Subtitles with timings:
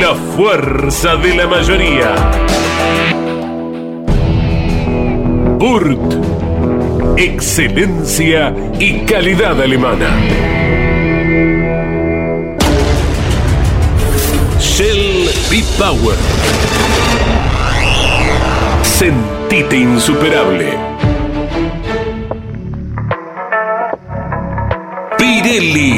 [0.00, 2.14] La fuerza de la mayoría.
[5.58, 6.14] Burt.
[7.16, 10.08] Excelencia y calidad alemana.
[14.60, 16.16] Shell B-Power.
[18.82, 20.78] Sentite insuperable.
[25.18, 25.97] Pirelli.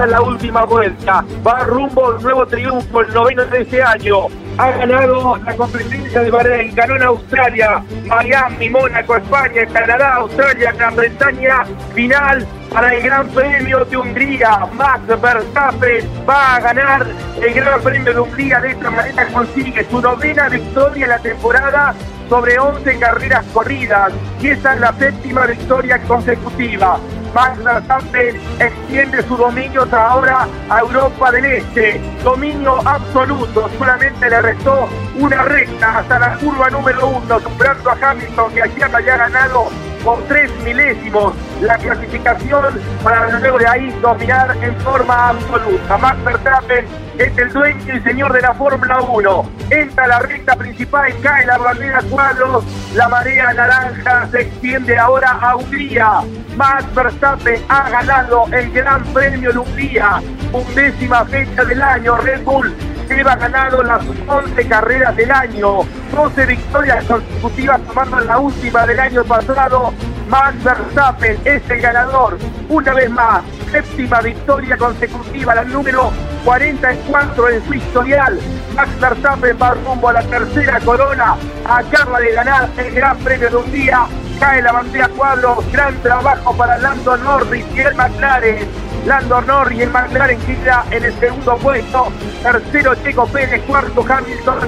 [0.00, 4.26] En la última vuelta, va rumbo al nuevo triunfo, el noveno de este año.
[4.58, 10.96] Ha ganado la competencia de Bahrein, ganó en Australia, Miami, Mónaco, España, Canadá, Australia, Gran
[10.96, 14.66] Bretaña, final para el Gran Premio de Hungría.
[14.74, 17.06] Max Verstappen va a ganar
[17.40, 18.60] el Gran Premio de Hungría.
[18.60, 21.94] De esta manera consigue su novena victoria en la temporada
[22.28, 26.98] sobre 11 carreras corridas y esta es la séptima victoria consecutiva.
[27.34, 32.00] Max Verstappen extiende su dominio ahora a Europa del Este.
[32.22, 33.70] Dominio absoluto.
[33.78, 38.94] Solamente le restó una recta hasta la curva número uno, superando a Hamilton, que ayer
[38.94, 39.68] había ganado
[40.04, 45.96] por tres milésimos la clasificación para luego de ahí dominar en forma absoluta.
[45.98, 46.86] Max Verstappen
[47.18, 49.50] es el dueño y señor de la Fórmula 1.
[49.70, 52.64] Entra a la recta principal, cae la bandera cuadros,
[52.94, 56.22] la marea naranja se extiende ahora a Hungría.
[56.56, 62.16] Max Verstappen ha ganado el Gran Premio de Hungría, undécima fecha del año.
[62.16, 62.74] Red Bull
[63.08, 65.80] lleva ganado las 11 carreras del año,
[66.12, 69.92] 12 victorias consecutivas tomando la última del año pasado.
[70.28, 76.10] Max Verstappen es el ganador, una vez más, séptima victoria consecutiva, la número
[76.44, 78.38] 44 en su historial.
[78.74, 83.56] Max Verstappen va rumbo a la tercera corona, acaba de ganar el Gran Premio de
[83.56, 84.06] un día,
[84.40, 88.91] cae la bandera cuadros, gran trabajo para Lando Norris y el McLaren.
[89.06, 94.58] Lando Norris y el McLaren queda en el segundo puesto, tercero Checo Pérez, cuarto Hamilton,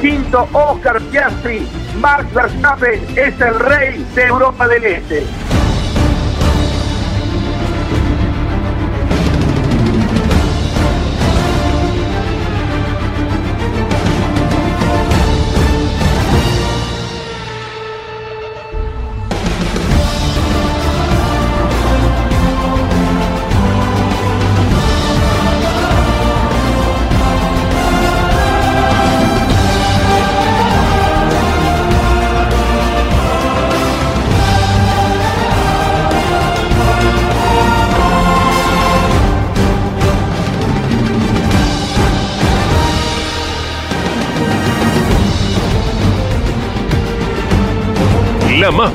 [0.00, 1.68] quinto Oscar Piastri.
[2.00, 5.26] Max Verstappen es el rey de Europa del Este.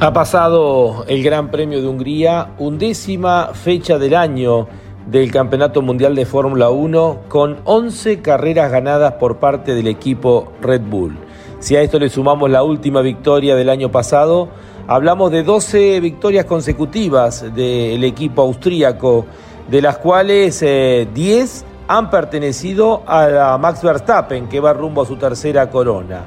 [0.00, 4.68] Ha pasado el Gran Premio de Hungría, undécima fecha del año
[5.08, 10.82] del Campeonato Mundial de Fórmula 1 con 11 carreras ganadas por parte del equipo Red
[10.82, 11.18] Bull.
[11.58, 14.50] Si a esto le sumamos la última victoria del año pasado,
[14.86, 19.26] hablamos de 12 victorias consecutivas del equipo austríaco,
[19.68, 25.16] de las cuales 10 eh, han pertenecido a Max Verstappen, que va rumbo a su
[25.16, 26.24] tercera corona.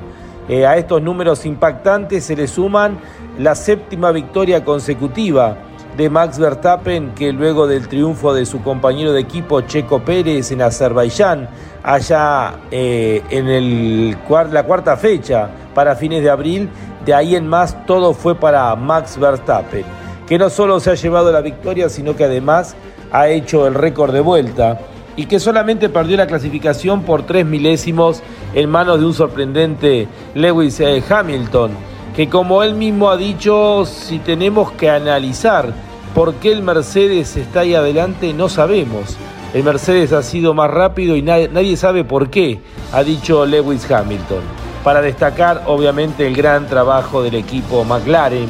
[0.52, 3.00] Eh, a estos números impactantes se le suman
[3.40, 5.56] la séptima victoria consecutiva
[5.96, 10.62] de Max Verstappen, que luego del triunfo de su compañero de equipo Checo Pérez en
[10.62, 11.48] Azerbaiyán,
[11.84, 14.12] allá eh, en
[14.52, 16.70] la cuarta fecha para fines de abril,
[17.06, 19.86] de ahí en más todo fue para Max Verstappen,
[20.28, 22.76] que no solo se ha llevado la victoria, sino que además
[23.14, 24.78] ha hecho el récord de vuelta
[25.16, 28.22] y que solamente perdió la clasificación por tres milésimos
[28.54, 31.72] en manos de un sorprendente Lewis eh, Hamilton,
[32.16, 35.74] que como él mismo ha dicho, si tenemos que analizar
[36.14, 39.18] por qué el Mercedes está ahí adelante, no sabemos.
[39.54, 42.62] El Mercedes ha sido más rápido y nadie, sabe por qué,
[42.94, 44.42] ha dicho Lewis Hamilton.
[44.84, 48.48] Para destacar, obviamente, el gran trabajo del equipo McLaren.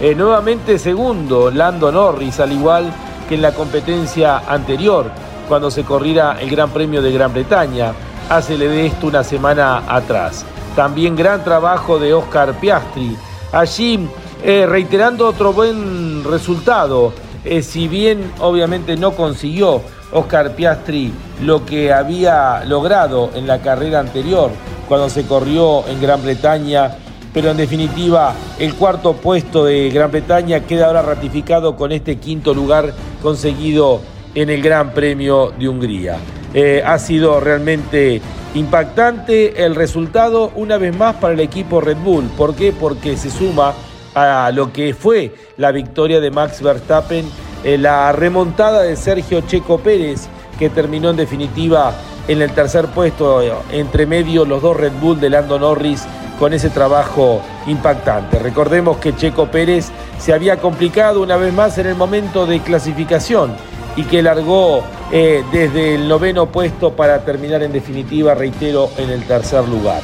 [0.00, 2.92] Eh, nuevamente segundo, Lando Norris, al igual
[3.28, 5.10] que en la competencia anterior
[5.50, 7.92] cuando se corriera el Gran Premio de Gran Bretaña,
[8.28, 10.44] hace de esto una semana atrás.
[10.76, 13.16] También gran trabajo de Oscar Piastri.
[13.50, 13.98] Allí
[14.44, 17.12] eh, reiterando otro buen resultado,
[17.44, 19.82] eh, si bien obviamente no consiguió
[20.12, 21.12] Oscar Piastri
[21.42, 24.52] lo que había logrado en la carrera anterior,
[24.88, 26.96] cuando se corrió en Gran Bretaña,
[27.34, 32.54] pero en definitiva el cuarto puesto de Gran Bretaña queda ahora ratificado con este quinto
[32.54, 34.00] lugar conseguido
[34.34, 36.18] en el Gran Premio de Hungría.
[36.52, 38.20] Eh, ha sido realmente
[38.54, 42.24] impactante el resultado una vez más para el equipo Red Bull.
[42.36, 42.72] ¿Por qué?
[42.72, 43.74] Porque se suma
[44.14, 47.24] a lo que fue la victoria de Max Verstappen,
[47.62, 50.28] eh, la remontada de Sergio Checo Pérez,
[50.58, 51.94] que terminó en definitiva
[52.26, 53.40] en el tercer puesto,
[53.72, 56.04] entre medio los dos Red Bull de Lando Norris
[56.38, 58.38] con ese trabajo impactante.
[58.38, 63.54] Recordemos que Checo Pérez se había complicado una vez más en el momento de clasificación
[63.96, 64.82] y que largó
[65.12, 70.02] eh, desde el noveno puesto para terminar en definitiva, reitero, en el tercer lugar.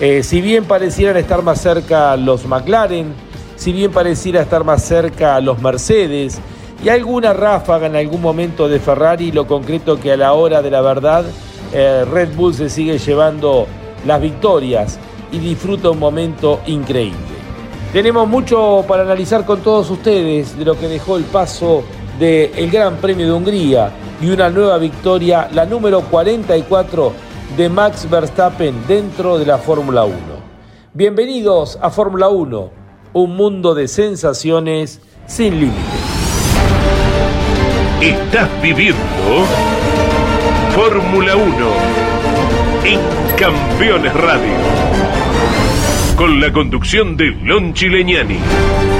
[0.00, 3.12] Eh, si bien parecieran estar más cerca los McLaren,
[3.56, 6.40] si bien pareciera estar más cerca los Mercedes
[6.82, 10.70] y alguna ráfaga en algún momento de Ferrari, lo concreto que a la hora de
[10.70, 11.26] la verdad
[11.72, 13.66] eh, Red Bull se sigue llevando
[14.06, 14.98] las victorias
[15.30, 17.18] y disfruta un momento increíble.
[17.92, 21.84] Tenemos mucho para analizar con todos ustedes de lo que dejó el paso
[22.20, 23.90] del Gran Premio de Hungría
[24.20, 27.14] y una nueva victoria, la número 44
[27.56, 30.16] de Max Verstappen dentro de la Fórmula 1.
[30.92, 32.70] Bienvenidos a Fórmula 1,
[33.14, 35.80] un mundo de sensaciones sin límites.
[38.02, 38.98] Estás viviendo
[40.74, 41.44] Fórmula 1
[42.84, 43.00] en
[43.36, 44.52] Campeones Radio,
[46.16, 48.99] con la conducción de Lon Chileñani.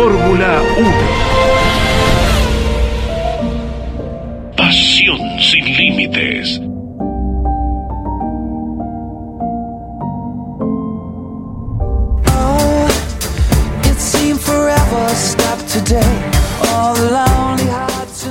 [0.00, 0.90] Fórmula 1.
[4.56, 6.58] Pasión sin límites.
[16.62, 16.94] Oh,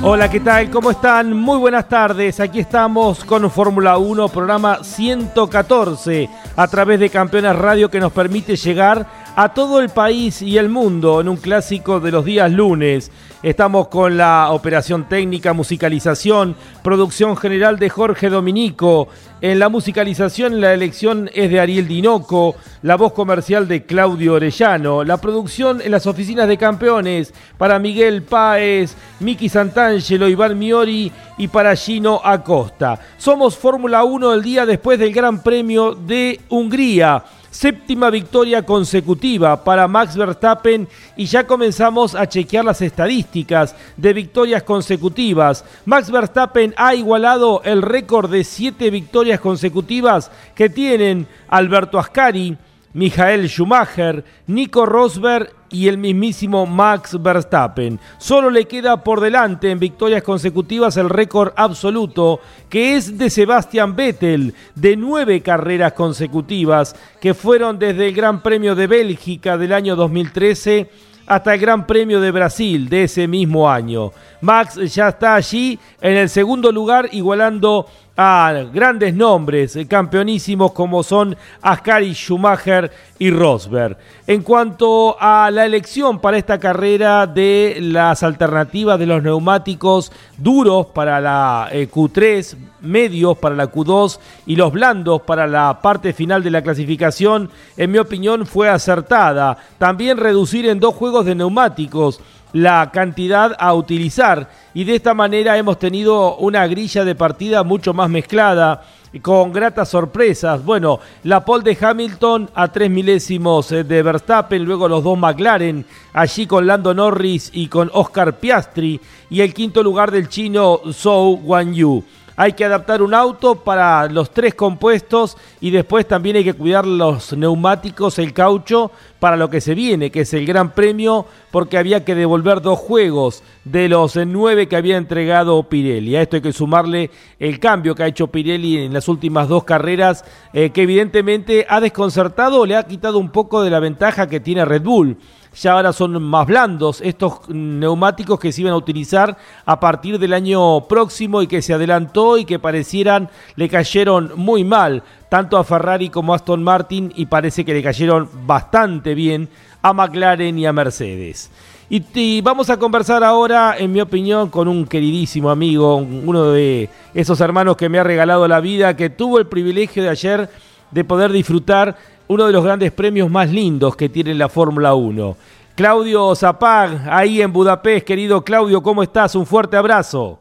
[0.02, 0.70] Hola, ¿qué tal?
[0.70, 1.32] ¿Cómo están?
[1.36, 2.40] Muy buenas tardes.
[2.40, 8.56] Aquí estamos con Fórmula 1, programa 114, a través de Campeones Radio que nos permite
[8.56, 9.06] llegar
[9.42, 13.10] a todo el país y el mundo en un clásico de los días lunes.
[13.42, 19.08] Estamos con la operación técnica, musicalización, producción general de Jorge Dominico.
[19.40, 25.04] En la musicalización la elección es de Ariel Dinoco, la voz comercial de Claudio Orellano,
[25.04, 31.48] la producción en las oficinas de campeones para Miguel Páez, Miki Santangelo, Iván Miori y
[31.48, 33.00] para Gino Acosta.
[33.16, 37.24] Somos Fórmula 1 el día después del Gran Premio de Hungría.
[37.50, 44.62] Séptima victoria consecutiva para Max Verstappen y ya comenzamos a chequear las estadísticas de victorias
[44.62, 45.64] consecutivas.
[45.84, 52.56] Max Verstappen ha igualado el récord de siete victorias consecutivas que tienen Alberto Ascari,
[52.92, 58.00] Michael Schumacher, Nico Rosberg y el mismísimo Max Verstappen.
[58.18, 63.94] Solo le queda por delante en victorias consecutivas el récord absoluto que es de Sebastian
[63.94, 69.94] Vettel de nueve carreras consecutivas que fueron desde el Gran Premio de Bélgica del año
[69.94, 70.90] 2013
[71.30, 74.10] hasta el Gran Premio de Brasil de ese mismo año.
[74.40, 77.86] Max ya está allí en el segundo lugar igualando
[78.22, 83.96] a grandes nombres, eh, campeonísimos como son Ascari, Schumacher y Rosberg.
[84.26, 90.88] En cuanto a la elección para esta carrera de las alternativas de los neumáticos duros
[90.88, 96.42] para la eh, Q3, medios para la Q2 y los blandos para la parte final
[96.42, 97.48] de la clasificación,
[97.78, 99.56] en mi opinión fue acertada.
[99.78, 102.20] También reducir en dos juegos de neumáticos
[102.52, 107.94] la cantidad a utilizar y de esta manera hemos tenido una grilla de partida mucho
[107.94, 108.82] más mezclada
[109.22, 110.64] con gratas sorpresas.
[110.64, 115.84] Bueno, la pole de Hamilton a tres milésimos eh, de Verstappen, luego los dos McLaren,
[116.12, 121.38] allí con Lando Norris y con Oscar Piastri, y el quinto lugar del chino Zhou
[121.38, 122.04] Guanyu
[122.36, 126.86] hay que adaptar un auto para los tres compuestos y después también hay que cuidar
[126.86, 131.76] los neumáticos, el caucho, para lo que se viene, que es el Gran Premio, porque
[131.76, 136.16] había que devolver dos juegos de los nueve que había entregado Pirelli.
[136.16, 139.64] A esto hay que sumarle el cambio que ha hecho Pirelli en las últimas dos
[139.64, 144.26] carreras, eh, que evidentemente ha desconcertado o le ha quitado un poco de la ventaja
[144.26, 145.18] que tiene Red Bull
[145.54, 150.32] ya ahora son más blandos estos neumáticos que se iban a utilizar a partir del
[150.32, 155.64] año próximo y que se adelantó y que parecieran le cayeron muy mal tanto a
[155.64, 159.48] Ferrari como a Aston Martin y parece que le cayeron bastante bien
[159.82, 161.50] a McLaren y a Mercedes.
[161.92, 167.40] Y, vamos a conversar ahora, en mi opinión, con un queridísimo amigo, uno de esos
[167.40, 170.48] hermanos que me ha regalado la vida, que tuvo el privilegio de ayer
[170.92, 171.96] de poder disfrutar
[172.30, 175.36] uno de los grandes premios más lindos que tiene la Fórmula 1.
[175.74, 178.06] Claudio Zapag, ahí en Budapest.
[178.06, 179.34] Querido Claudio, ¿cómo estás?
[179.34, 180.38] Un fuerte abrazo.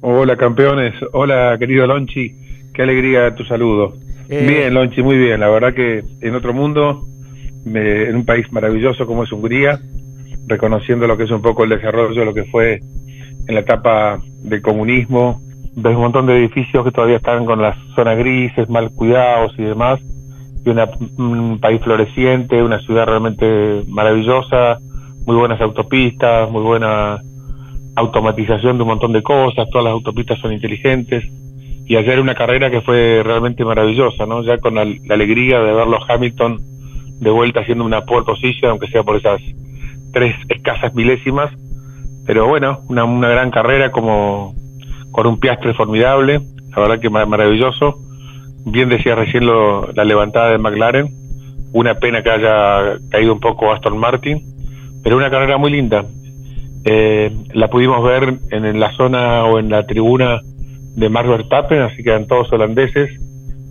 [0.00, 2.34] Hola campeones, hola querido Lonchi,
[2.72, 3.96] qué alegría tu saludo.
[4.30, 5.40] Eh, bien, Lonchi, muy bien.
[5.40, 7.06] La verdad que en otro mundo,
[7.66, 9.78] en un país maravilloso como es Hungría,
[10.46, 12.80] reconociendo lo que es un poco el desarrollo de lo que fue
[13.46, 15.42] en la etapa del comunismo,
[15.76, 19.64] ves un montón de edificios que todavía están con las zonas grises, mal cuidados y
[19.64, 20.00] demás,
[20.70, 24.78] un país floreciente, una ciudad realmente maravillosa,
[25.26, 27.18] muy buenas autopistas, muy buena
[27.96, 31.24] automatización de un montón de cosas, todas las autopistas son inteligentes.
[31.86, 34.42] Y ayer una carrera que fue realmente maravillosa, ¿no?
[34.42, 36.58] Ya con la, alegría de verlo Hamilton
[37.20, 39.40] de vuelta haciendo una pole position, aunque sea por esas
[40.12, 41.50] tres escasas milésimas.
[42.26, 44.54] Pero bueno, una, una gran carrera como
[45.12, 46.40] con un piastre formidable,
[46.70, 47.98] la verdad que maravilloso
[48.64, 51.08] bien decía recién la levantada de McLaren,
[51.72, 54.40] una pena que haya caído un poco Aston Martin,
[55.02, 56.04] pero una carrera muy linda.
[56.84, 60.40] Eh, la pudimos ver en, la zona o en la tribuna
[60.96, 63.10] de Max Verstappen, así que eran todos holandeses,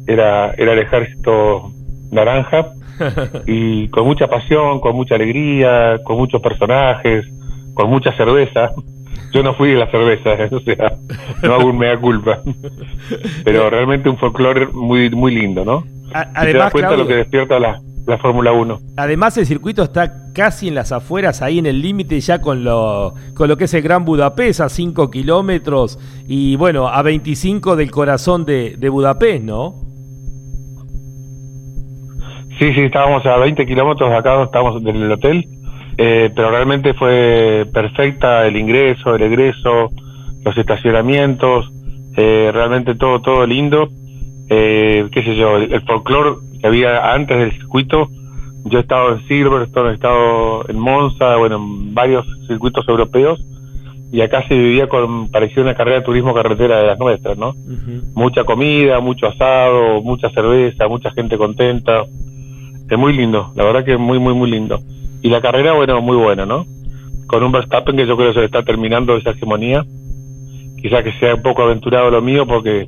[0.07, 1.71] era, era el ejército
[2.11, 2.73] naranja,
[3.47, 7.25] y con mucha pasión, con mucha alegría, con muchos personajes,
[7.73, 8.71] con mucha cerveza.
[9.33, 10.93] Yo no fui de la cerveza, o sea,
[11.41, 12.39] no hago un mea culpa.
[13.43, 15.83] Pero realmente un folclore muy muy lindo, ¿no?
[16.13, 18.79] además, te das cuenta de lo que despierta la, la Fórmula 1.
[18.97, 23.15] Además, el circuito está casi en las afueras, ahí en el límite ya con lo,
[23.35, 25.97] con lo que es el Gran Budapest, a 5 kilómetros
[26.27, 29.73] y bueno, a 25 del corazón de, de Budapest, ¿no?
[32.59, 35.47] Sí, sí, estábamos a 20 kilómetros de acá, estábamos en el hotel
[35.97, 39.91] eh, pero realmente fue perfecta el ingreso, el egreso,
[40.43, 41.71] los estacionamientos,
[42.17, 43.89] eh, realmente todo, todo lindo.
[44.49, 48.09] Eh, qué sé yo, el, folclore que había antes del circuito,
[48.65, 53.43] yo he estado en Silverstone, he estado en Monza, bueno, en varios circuitos europeos,
[54.11, 57.53] y acá se vivía con, parecía una carrera de turismo carretera de las nuestras, ¿no?
[58.13, 62.03] Mucha comida, mucho asado, mucha cerveza, mucha gente contenta.
[62.89, 64.79] Es muy lindo, la verdad que es muy, muy, muy lindo.
[65.23, 66.65] Y la carrera, bueno, muy buena, ¿no?
[67.27, 69.85] Con un Verstappen que yo creo que se le está terminando esa hegemonía.
[70.81, 72.87] Quizá que sea un poco aventurado lo mío porque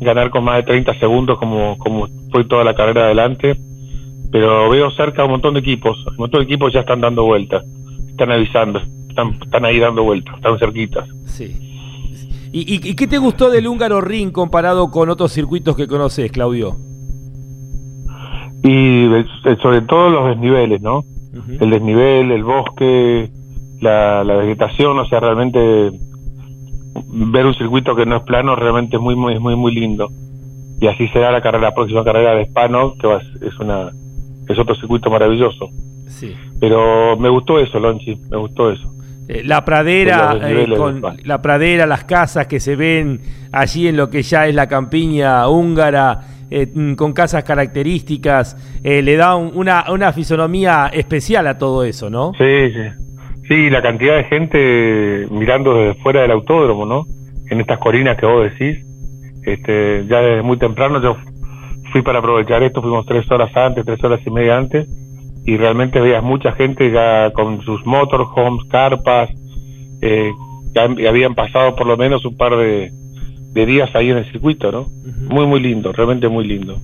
[0.00, 3.54] ganar con más de 30 segundos como, como fue toda la carrera adelante.
[4.32, 5.98] Pero veo cerca un montón de equipos.
[6.06, 7.62] Un montón de equipos ya están dando vueltas.
[8.08, 8.80] Están avisando.
[9.10, 10.36] Están, están ahí dando vueltas.
[10.36, 11.06] Están cerquitas.
[11.26, 11.54] Sí.
[12.50, 16.78] ¿Y, y, qué te gustó del húngaro ring comparado con otros circuitos que conoces, Claudio?
[18.64, 19.06] Y
[19.60, 21.04] sobre todo los desniveles, ¿no?
[21.48, 23.30] El desnivel, el bosque,
[23.80, 25.90] la, vegetación, o sea, realmente
[27.06, 30.08] ver un circuito que no es plano realmente es muy, muy, muy, muy lindo.
[30.80, 33.90] Y así será la carrera, la próxima carrera de Spano, que es una
[34.48, 35.68] es otro circuito maravilloso.
[36.06, 36.34] Sí.
[36.58, 38.90] Pero me gustó eso, Lonchi, me gustó eso.
[39.28, 43.20] Eh, la pradera, eh, con la pradera, las casas que se ven
[43.52, 49.02] allí en lo que ya es la campiña húngara, eh, mm, con casas características, eh,
[49.02, 52.32] le da una, una fisonomía especial a todo eso, ¿no?
[52.38, 52.72] Sí,
[53.48, 53.70] sí.
[53.70, 57.06] La cantidad de gente mirando desde fuera del autódromo, ¿no?
[57.50, 58.84] en estas colinas que vos decís.
[59.44, 61.16] Este, ya desde muy temprano yo
[61.92, 64.86] fui para aprovechar esto, fuimos tres horas antes, tres horas y media antes,
[65.44, 69.30] y realmente veías mucha gente ya con sus motorhomes, carpas,
[70.02, 70.30] eh,
[70.76, 72.90] habían pasado por lo menos un par de,
[73.54, 74.88] días ahí en el circuito, ¿no?
[75.28, 76.78] Muy, muy lindo, realmente muy lindo.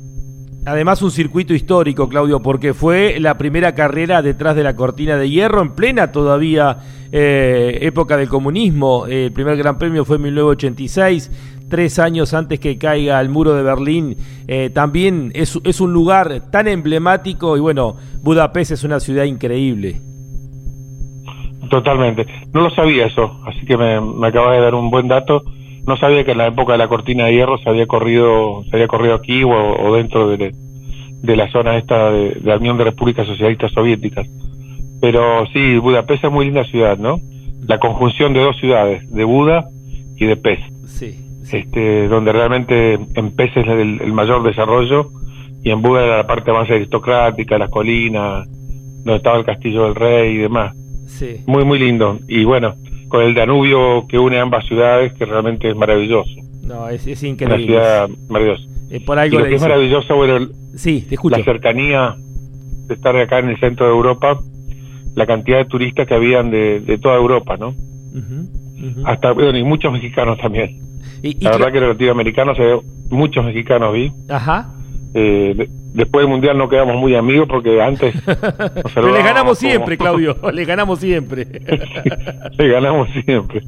[0.67, 5.29] Además un circuito histórico, Claudio, porque fue la primera carrera detrás de la cortina de
[5.29, 6.79] hierro, en plena todavía
[7.13, 9.07] eh, época del comunismo.
[9.07, 13.63] el primer Gran Premio fue en 1986, tres años antes que caiga el muro de
[13.63, 14.17] Berlín.
[14.49, 20.01] Eh, también es, es un lugar tan emblemático y bueno, Budapest es una ciudad increíble.
[21.69, 22.27] Totalmente.
[22.55, 25.43] No lo sabía eso, así que me, me acabas de dar un buen dato
[25.87, 28.77] no sabía que en la época de la cortina de hierro se había corrido, se
[28.77, 30.55] había corrido aquí o, dentro de,
[31.23, 34.27] la zona esta de, la Unión de Repúblicas Socialistas Soviéticas.
[35.01, 37.19] Pero sí, Budapest es muy linda ciudad, ¿no?
[37.67, 39.67] La conjunción de dos ciudades, de Buda
[40.17, 40.61] y de Pez.
[40.87, 41.19] Sí,
[41.53, 45.11] Este, donde realmente en Pez es el, mayor desarrollo
[45.63, 49.95] y en Buda era la parte más aristocrática, las colinas, donde estaba el castillo del
[49.95, 50.75] rey y demás.
[51.07, 51.43] Sí.
[51.47, 52.19] Muy, muy lindo.
[52.27, 52.75] Y bueno,
[53.15, 56.33] con el Danubio que une ambas ciudades, que realmente es maravilloso.
[56.65, 57.55] No, es, increíble.
[57.55, 58.65] Una ciudad maravillosa.
[58.91, 61.39] Eh, por algo y lo que es maravilloso, bueno, sí, te escucho.
[61.39, 62.17] la cercanía
[62.89, 64.37] de estar acá en el centro de Europa,
[65.15, 67.73] la cantidad de turistas que habían de, toda Europa, ¿no?
[69.05, 70.81] Hasta, bueno, y muchos mexicanos también.
[71.39, 72.59] la verdad que los latinoamericanos,
[73.11, 74.13] muchos mexicanos vi.
[74.29, 74.75] Ajá.
[75.15, 78.15] Eh, después del mundial no quedamos muy amigos porque antes.
[78.95, 80.37] Pero le ganamos siempre, Claudio.
[80.53, 81.47] Le ganamos siempre.
[82.59, 83.63] le ganamos siempre.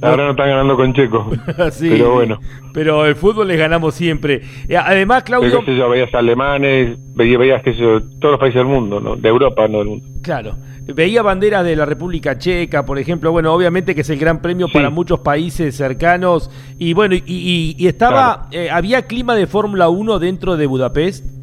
[0.00, 1.30] Ahora no están ganando con Checo.
[1.78, 2.38] pero bueno.
[2.72, 4.40] Pero el fútbol les ganamos siempre.
[4.68, 5.62] Eh, además, Claudio.
[5.66, 9.16] yo, veías alemanes, veías, veías que todos los países del mundo, ¿no?
[9.16, 10.06] De Europa, no del mundo.
[10.22, 10.54] Claro.
[10.84, 14.66] Veía banderas de la República Checa, por ejemplo, bueno, obviamente que es el gran premio
[14.68, 20.56] para muchos países cercanos, y bueno, y, estaba, eh, ¿había clima de Fórmula 1 dentro
[20.56, 21.41] de Budapest?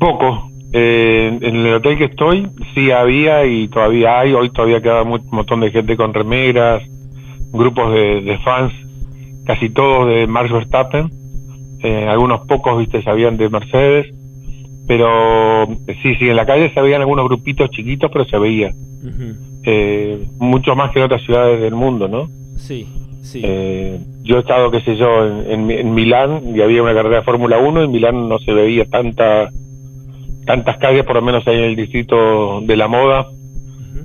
[0.00, 0.50] Poco.
[0.72, 5.20] Eh, en el hotel que estoy sí había y todavía hay, hoy todavía queda un
[5.30, 6.82] montón de gente con remeras,
[7.52, 8.72] grupos de, fans,
[9.44, 11.10] casi todos de Max Verstappen,
[11.82, 14.06] eh, algunos pocos, viste, sabían de Mercedes,
[14.86, 15.66] pero
[16.02, 18.72] sí, sí, en la calle se veían algunos grupitos chiquitos, pero se veía.
[19.64, 22.28] eh, mucho más que en otras ciudades del mundo, ¿no?
[22.56, 22.86] Sí,
[23.22, 23.42] sí.
[23.44, 27.22] Eh, yo he estado, qué sé yo, en, en, Milán y había una carrera de
[27.22, 29.50] Fórmula 1, en Milán no se veía tanta
[30.50, 33.24] tantas calles, por lo menos ahí en el distrito de la moda,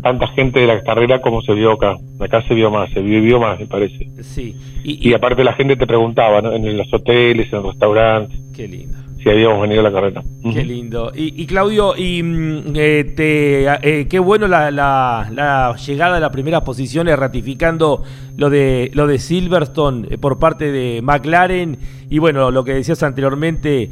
[0.04, 1.96] tanta gente de la carrera como se vio acá.
[2.20, 4.08] Acá se vio más, se vivió más, me parece.
[4.22, 4.56] Sí.
[4.84, 6.54] Y, y aparte la gente te preguntaba, ¿no?
[6.54, 8.40] En los hoteles, en los restaurantes.
[8.56, 10.24] Qué lindo si habíamos venido a la carrera.
[10.54, 11.12] Qué lindo.
[11.16, 16.62] Y, Claudio, y mm, eh, te, eh, qué bueno la, la, llegada a las primeras
[16.62, 18.04] posiciones, ratificando
[18.38, 23.02] lo de lo de Silverstone eh, por parte de McLaren y bueno, lo que decías
[23.02, 23.90] anteriormente,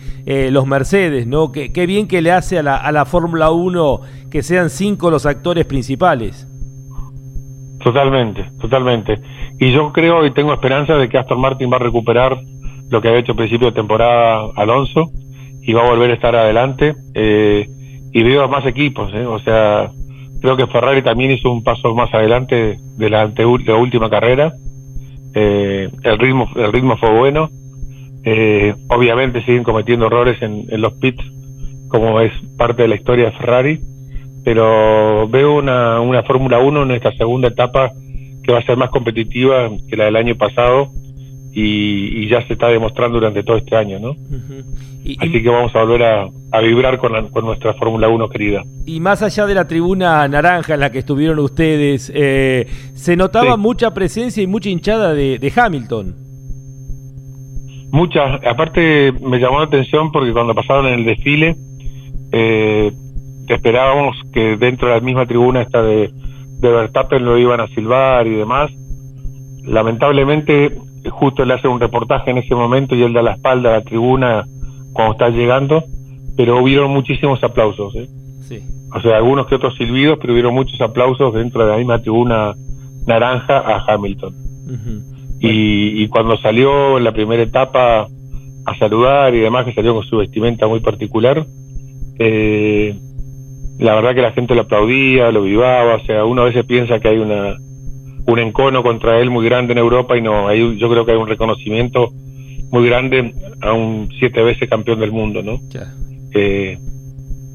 [0.51, 1.51] los Mercedes, ¿no?
[1.51, 5.09] Qué, qué bien que le hace a la, a la Fórmula 1 que sean cinco
[5.09, 6.47] los actores principales.
[7.83, 9.19] Totalmente, totalmente.
[9.59, 12.37] Y yo creo y tengo esperanza de que Aston Martin va a recuperar
[12.89, 15.09] lo que había hecho a principio de temporada Alonso
[15.61, 16.93] y va a volver a estar adelante.
[17.13, 17.67] Eh,
[18.13, 19.25] y veo más equipos, ¿eh?
[19.25, 19.89] o sea,
[20.39, 24.53] creo que Ferrari también hizo un paso más adelante de la, ante la última carrera.
[25.33, 27.49] Eh, el ritmo el ritmo fue bueno.
[28.23, 31.23] Eh, obviamente siguen cometiendo errores en, en, los pits,
[31.89, 33.79] como es parte de la historia de Ferrari,
[34.45, 37.91] pero veo una, una Fórmula 1 en esta segunda etapa
[38.43, 40.89] que va a ser más competitiva que la del año pasado
[41.55, 44.15] y, ya se está demostrando durante todo este año, ¿no?
[45.19, 47.11] Así que vamos a volver a, vibrar con,
[47.45, 48.63] nuestra Fórmula 1 querida.
[48.85, 53.57] Y más allá de la tribuna naranja en la que estuvieron ustedes, eh, se notaba
[53.57, 56.15] mucha presencia y mucha hinchada de, Hamilton.
[57.91, 61.55] Mucha, aparte me llamó la atención porque cuando pasaron en el desfile,
[62.31, 62.91] eh,
[63.47, 66.09] esperábamos que dentro de la misma tribuna esta de,
[66.59, 68.71] de Verstappen lo iban a silbar y demás.
[69.63, 70.75] Lamentablemente
[71.09, 73.83] justo le hace un reportaje en ese momento y él da la espalda a la
[73.83, 74.45] tribuna
[74.93, 75.83] cuando está llegando,
[76.37, 77.95] pero hubieron muchísimos aplausos.
[77.95, 78.07] ¿eh?
[78.95, 82.53] O sea, algunos que otros silbidos, pero hubieron muchos aplausos dentro de la misma tribuna
[83.05, 84.35] naranja a Hamilton.
[85.39, 88.07] y, y, cuando salió en la primera etapa
[88.65, 91.45] a saludar y demás, que salió con su vestimenta muy particular,
[92.19, 92.95] eh,
[93.79, 96.99] la verdad que la gente lo aplaudía, lo vivaba, o sea, uno a veces piensa
[96.99, 97.57] que hay una
[98.25, 101.17] un encono contra él muy grande en Europa y no, hay, yo creo que hay
[101.17, 102.09] un reconocimiento
[102.71, 105.59] muy grande a un siete veces campeón del mundo, ¿no?
[106.33, 106.77] Eh,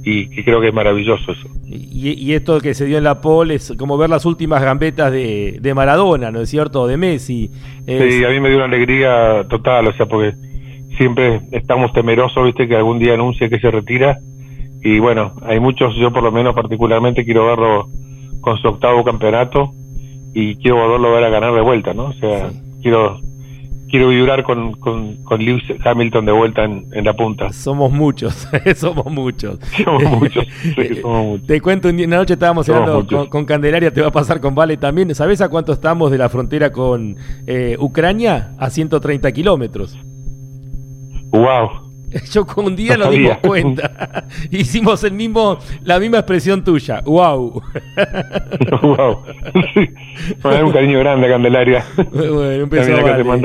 [0.05, 1.49] y creo que es maravilloso eso.
[1.71, 5.59] Y, esto que se dio en la pole es como ver las últimas gambetas de,
[5.61, 6.87] de Maradona, ¿no es cierto?
[6.87, 7.51] De Messi.
[7.87, 10.35] Sí, a mí me dio una alegría total, o sea, porque
[10.97, 14.19] siempre estamos temerosos, viste, que algún día anuncie que se retira.
[14.83, 17.89] Y bueno, hay muchos, yo por lo menos particularmente quiero verlo
[18.41, 19.73] con su octavo campeonato
[20.35, 22.07] y quiero volverlo a ver a ganar de vuelta, ¿no?
[22.07, 22.51] O sea,
[22.83, 23.21] quiero
[23.89, 27.53] quiero vibrar con, con, con, Lewis Hamilton de vuelta en, la punta.
[27.53, 29.59] Somos muchos, somos muchos.
[29.85, 31.47] Somos muchos, sí, somos muchos.
[31.47, 35.15] Te cuento, una noche estábamos hablando con, Candelaria, te va a pasar con Vale también.
[35.15, 38.53] ¿Sabes a cuánto estamos de la frontera con eh, Ucrania?
[38.59, 39.97] A 130 kilómetros.
[41.31, 41.88] ¡Wow!
[42.33, 44.27] Yo con un día nos dimos cuenta.
[44.51, 47.03] Hicimos el mismo, la misma expresión tuya.
[47.05, 47.63] ¡Wow!
[48.83, 49.23] ¡Wow!
[50.65, 51.85] un cariño grande a Candelaria.
[52.13, 52.93] Bueno, un beso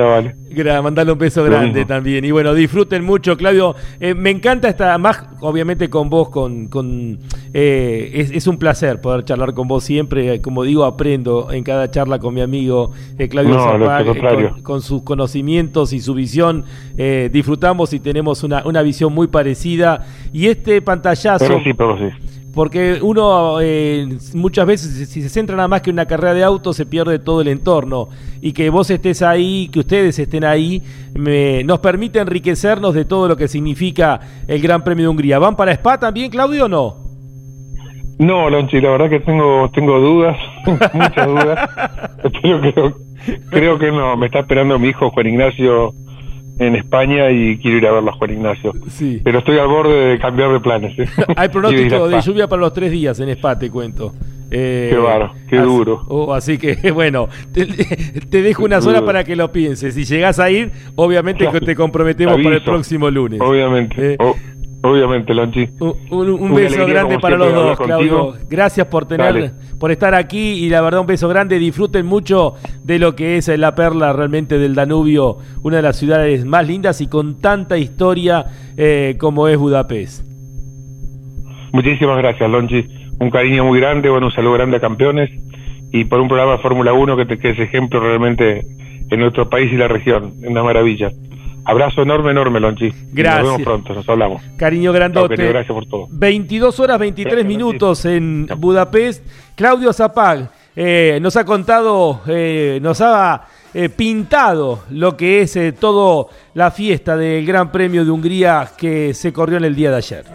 [0.06, 0.34] vale.
[0.82, 2.24] Mandale un beso grande también.
[2.26, 3.76] Y bueno, disfruten mucho, Claudio.
[4.00, 7.20] Eh, me encanta esta, más obviamente con vos, con, con
[7.54, 10.42] eh, es, un placer poder charlar con vos siempre.
[10.42, 15.92] Como digo, aprendo en cada charla con mi amigo eh, Claudio no, con, sus conocimientos
[15.94, 16.66] y su visión.
[16.96, 20.06] disfrutamos y tenemos una, una visión muy parecida.
[20.32, 21.46] Y este pantallazo.
[21.46, 25.90] Pero sí, pero sí porque uno eh, muchas veces si se centra nada más que
[25.90, 28.10] en una carrera de auto se pierde todo el entorno
[28.42, 30.82] y que vos estés ahí, que ustedes estén ahí,
[31.66, 35.40] nos permite enriquecernos de todo lo que significa el Gran Premio de Hungría.
[35.40, 36.96] ¿Van para Spa también, Claudio, o no?
[38.20, 40.38] No, Lonchi, la verdad que tengo tengo dudas,
[40.94, 41.70] muchas dudas,
[42.42, 42.94] pero creo,
[43.50, 45.94] creo que no, me está esperando mi hijo Juan Ignacio
[46.60, 48.72] en España y quiero ir a verlo a Juan Ignacio.
[48.90, 49.22] Sí.
[49.24, 50.98] Pero estoy al borde de cambiar de planes.
[50.98, 51.06] ¿eh?
[51.36, 54.14] Hay pronóstico de lluvia para los tres días en Spa, te cuento.
[54.56, 56.04] Eh, qué baro, qué duro.
[56.10, 59.96] Oh, así que, bueno, te, dejo una zona para que lo pienses.
[59.96, 63.42] Si llegas a ir, obviamente te comprometemos para el próximo lunes.
[63.42, 64.14] Obviamente.
[64.14, 64.18] Eh,
[64.86, 65.70] Obviamente, Lonchi.
[65.80, 68.34] Un, beso grande para los dos, Claudio.
[68.50, 71.58] Gracias por tener, por estar aquí y la verdad un beso grande.
[71.58, 76.44] Disfruten mucho de lo que es la perla realmente del Danubio, una de las ciudades
[76.44, 80.28] más lindas y con tanta historia eh, como es Budapest.
[81.72, 82.86] Muchísimas gracias, Lonchi.
[83.22, 85.30] Un cariño muy grande, bueno, un saludo grande a campeones
[85.94, 88.68] y por un programa de Fórmula 1 que, te, que es ejemplo realmente
[89.10, 90.34] en nuestro país y la región.
[90.46, 91.10] Una maravilla.
[91.66, 92.92] Abrazo enorme, enorme, Lonchi.
[93.12, 93.44] Gracias.
[93.44, 94.44] Nos vemos pronto, nos hablamos.
[94.58, 95.48] Cariño grandote.
[95.48, 96.08] gracias por todo.
[96.10, 99.26] 22 horas 23 minutos en Budapest.
[99.56, 106.30] Claudio Zapag eh, nos ha contado, eh, nos ha eh, pintado lo que es todo
[106.54, 110.26] la fiesta del Gran Premio de Hungría que se corrió en el día de ayer.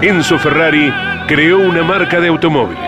[0.00, 0.92] Enzo Ferrari
[1.26, 2.87] creó una marca de automóviles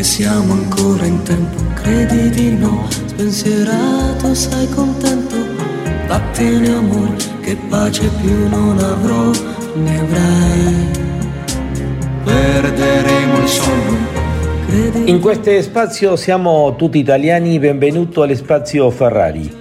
[0.00, 5.36] Che siamo ancora in tempo, credi di no, spensierato, sei contento,
[6.06, 9.30] vattene amore, che pace più non avrò,
[9.74, 10.88] ne avrai,
[12.24, 14.08] perderemo il sonno.
[15.04, 19.52] In questo spazio siamo tutti italiani, benvenuto al spazio Ferrari.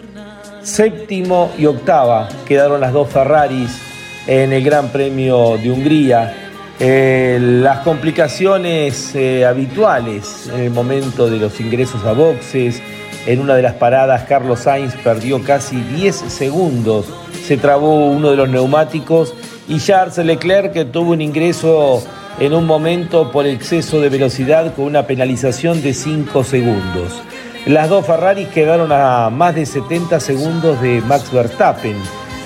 [0.61, 3.77] Séptimo y octava quedaron las dos Ferraris
[4.25, 6.48] en el Gran Premio de Hungría
[6.81, 12.81] Eh, las complicaciones eh, habituales en el momento de los ingresos a boxes.
[13.25, 17.05] En una de las paradas, Carlos Sainz perdió casi 10 segundos.
[17.45, 19.33] Se trabó uno de los neumáticos
[19.67, 22.01] y Charles Leclerc que tuvo un ingreso
[22.39, 27.21] en un momento por exceso de velocidad con una penalización de 5 segundos.
[27.65, 31.97] Las dos Ferraris quedaron a más de 70 segundos de Max Verstappen,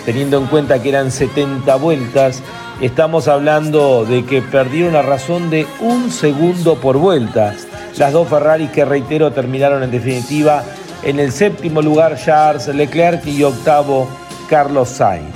[0.06, 2.42] teniendo en cuenta que eran 70 vueltas
[2.84, 7.56] Estamos hablando de que perdió una razón de un segundo por vuelta.
[7.98, 10.66] Las dos Ferraris que reitero terminaron en definitiva
[11.02, 14.10] en el séptimo lugar Charles Leclerc y octavo
[14.50, 15.34] Carlos Sainz.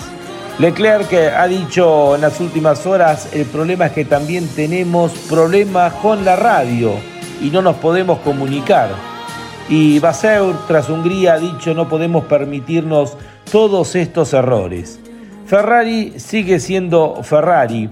[0.59, 6.25] Leclerc ha dicho en las últimas horas, el problema es que también tenemos problemas con
[6.25, 6.95] la radio
[7.41, 8.89] y no nos podemos comunicar.
[9.69, 13.15] Y Baseur, tras Hungría, ha dicho no podemos permitirnos
[13.49, 14.99] todos estos errores.
[15.47, 17.89] Ferrari sigue siendo Ferrari,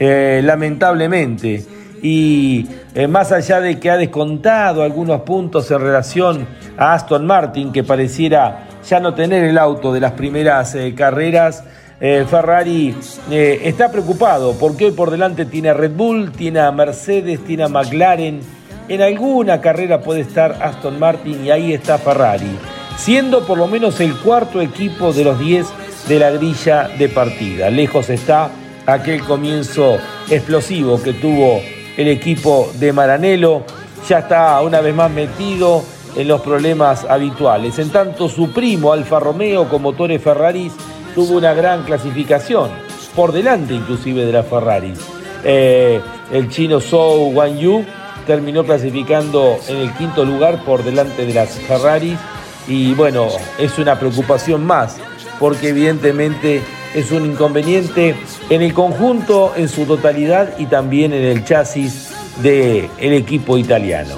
[0.00, 1.64] eh, lamentablemente,
[2.02, 2.66] y
[2.96, 7.84] eh, más allá de que ha descontado algunos puntos en relación a Aston Martin, que
[7.84, 11.64] pareciera ya no tener el auto de las primeras eh, carreras,
[11.98, 12.94] Ferrari
[13.30, 17.68] está preocupado porque hoy por delante tiene a Red Bull, tiene a Mercedes, tiene a
[17.68, 18.40] McLaren.
[18.86, 22.58] En alguna carrera puede estar Aston Martin y ahí está Ferrari,
[22.98, 25.66] siendo por lo menos el cuarto equipo de los 10
[26.08, 27.70] de la grilla de partida.
[27.70, 28.50] Lejos está
[28.86, 29.98] aquel comienzo
[30.30, 31.60] explosivo que tuvo
[31.96, 33.62] el equipo de Maranello.
[34.08, 35.82] Ya está una vez más metido
[36.14, 37.78] en los problemas habituales.
[37.78, 40.72] En tanto, su primo Alfa Romeo con motores Ferraris
[41.14, 42.70] tuvo una gran clasificación,
[43.14, 44.98] por delante inclusive de las Ferraris.
[45.44, 46.00] Eh,
[46.32, 47.84] el chino Zhou Yu
[48.26, 52.18] terminó clasificando en el quinto lugar por delante de las Ferraris
[52.66, 54.98] y bueno, es una preocupación más
[55.38, 56.62] porque evidentemente
[56.94, 58.16] es un inconveniente
[58.48, 62.10] en el conjunto en su totalidad y también en el chasis
[62.42, 64.14] del equipo italiano.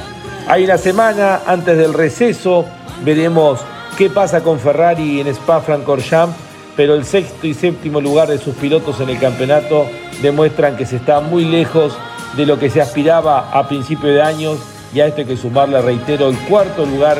[0.47, 2.65] Hay una semana antes del receso,
[3.05, 3.61] veremos
[3.97, 6.37] qué pasa con Ferrari en Spa-Francorchamps,
[6.77, 9.87] pero el sexto y séptimo lugar de sus pilotos en el campeonato
[10.23, 11.99] demuestran que se está muy lejos
[12.37, 14.59] de lo que se aspiraba a principio de años
[14.95, 17.19] y a esto hay que sumarle, reitero, el cuarto lugar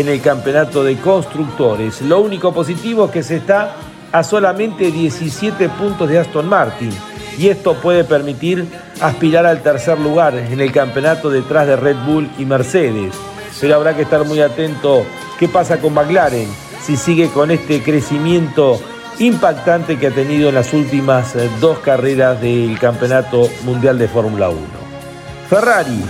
[0.00, 2.00] en el campeonato de constructores.
[2.02, 3.76] Lo único positivo es que se está
[4.12, 6.90] a solamente 17 puntos de Aston Martin
[7.38, 8.66] y esto puede permitir
[9.00, 13.14] aspirar al tercer lugar en el campeonato detrás de Red Bull y Mercedes.
[13.60, 15.04] Pero habrá que estar muy atento
[15.38, 16.48] qué pasa con McLaren
[16.82, 18.80] si sigue con este crecimiento
[19.18, 24.48] impactante que ha tenido en las últimas eh, dos carreras del Campeonato Mundial de Fórmula
[24.48, 24.58] 1.
[25.48, 26.02] Ferrari,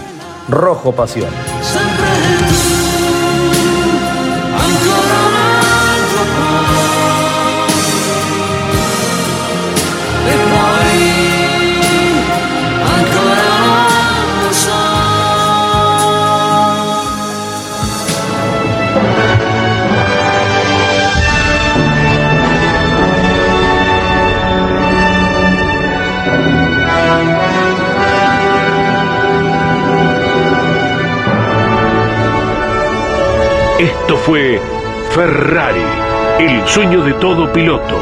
[0.48, 1.59] rojo pasión.
[33.80, 34.60] Esto fue
[35.14, 35.80] Ferrari,
[36.38, 37.96] el sueño de todo piloto.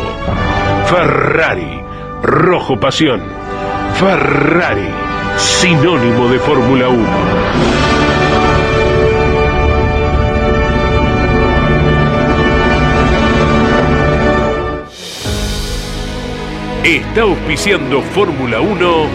[0.87, 1.81] Ferrari,
[2.21, 3.23] rojo pasión.
[3.95, 4.88] Ferrari,
[5.37, 7.07] sinónimo de Fórmula 1.
[16.83, 19.07] Está auspiciando Fórmula 1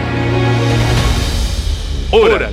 [2.11, 2.52] Orange.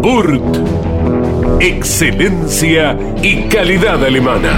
[0.00, 0.40] Burt.
[1.60, 4.52] Excelencia y calidad alemana.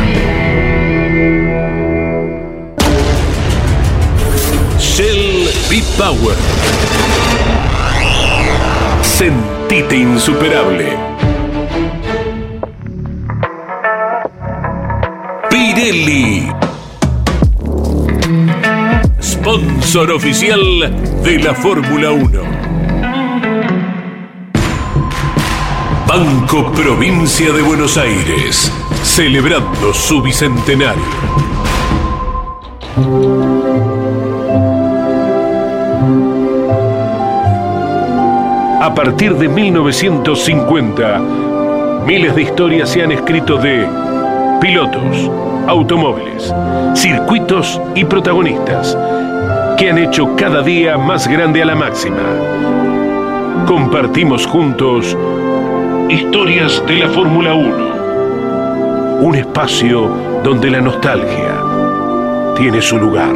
[4.78, 6.36] Shell B-Power.
[9.02, 10.96] Sentite insuperable.
[15.48, 16.52] Pirelli.
[19.22, 20.60] Sponsor oficial
[21.24, 22.59] de la Fórmula 1.
[26.12, 28.68] Banco Provincia de Buenos Aires,
[29.04, 31.04] celebrando su bicentenario.
[38.82, 41.20] A partir de 1950,
[42.04, 43.86] miles de historias se han escrito de
[44.60, 45.30] pilotos,
[45.68, 46.52] automóviles,
[46.96, 48.98] circuitos y protagonistas
[49.78, 52.18] que han hecho cada día más grande a la máxima.
[53.68, 55.16] Compartimos juntos
[56.10, 59.20] Historias de la Fórmula 1.
[59.22, 60.08] Un espacio
[60.42, 61.62] donde la nostalgia
[62.56, 63.32] tiene su lugar.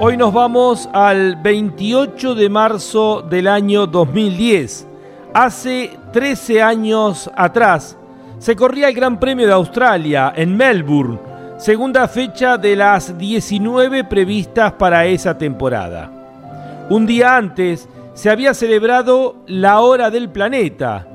[0.00, 4.88] Hoy nos vamos al 28 de marzo del año 2010
[5.34, 7.96] Hace 13 años atrás
[8.38, 11.18] se corría el Gran Premio de Australia en Melbourne,
[11.58, 16.10] segunda fecha de las 19 previstas para esa temporada.
[16.88, 21.06] Un día antes se había celebrado la Hora del Planeta,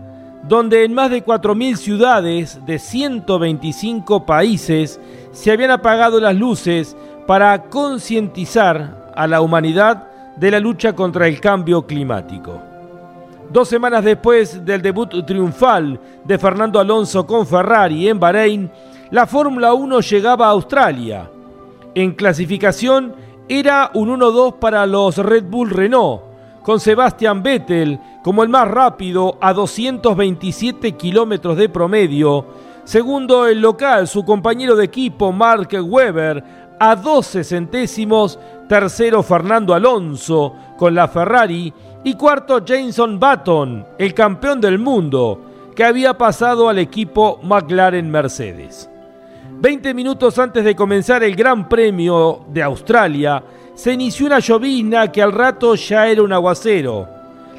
[0.44, 5.00] donde en más de 4.000 ciudades de 125 países
[5.32, 11.40] se habían apagado las luces para concientizar a la humanidad de la lucha contra el
[11.40, 12.73] cambio climático.
[13.54, 18.72] Dos semanas después del debut triunfal de Fernando Alonso con Ferrari en Bahrein,
[19.12, 21.30] la Fórmula 1 llegaba a Australia.
[21.94, 23.14] En clasificación
[23.48, 26.24] era un 1-2 para los Red Bull Renault,
[26.64, 32.48] con Sebastian Vettel como el más rápido a 227 kilómetros de promedio.
[32.86, 36.44] Segundo el local, su compañero de equipo Mark Webber
[36.80, 38.40] a 12 centésimos.
[38.68, 41.72] Tercero Fernando Alonso con la Ferrari.
[42.06, 45.40] Y cuarto Jameson Button, el campeón del mundo,
[45.74, 48.90] que había pasado al equipo McLaren Mercedes.
[49.60, 53.42] Veinte minutos antes de comenzar el Gran Premio de Australia,
[53.74, 57.08] se inició una llovizna que al rato ya era un aguacero.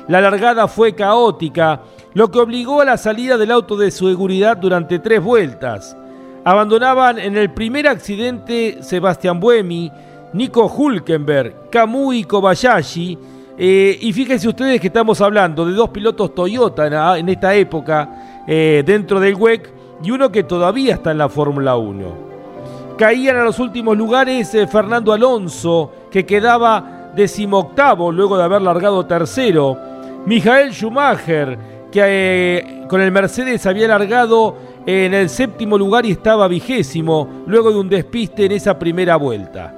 [0.08, 1.80] La largada fue caótica,
[2.12, 5.96] lo que obligó a la salida del auto de seguridad durante tres vueltas.
[6.44, 9.90] Abandonaban en el primer accidente Sebastián Buemi,
[10.34, 13.18] Nico Hulkenberg, Kamui Kobayashi.
[13.56, 18.82] Eh, y fíjense ustedes que estamos hablando de dos pilotos Toyota en, esta época eh,
[18.84, 22.34] dentro del WEC y uno que todavía está en la Fórmula 1.
[22.98, 29.06] Caían a los últimos lugares eh, Fernando Alonso, que quedaba decimoctavo luego de haber largado
[29.06, 29.78] tercero.
[30.26, 31.58] Michael Schumacher,
[31.92, 37.78] que con el Mercedes había largado en el séptimo lugar y estaba vigésimo luego de
[37.78, 39.74] un despiste en esa primera vuelta.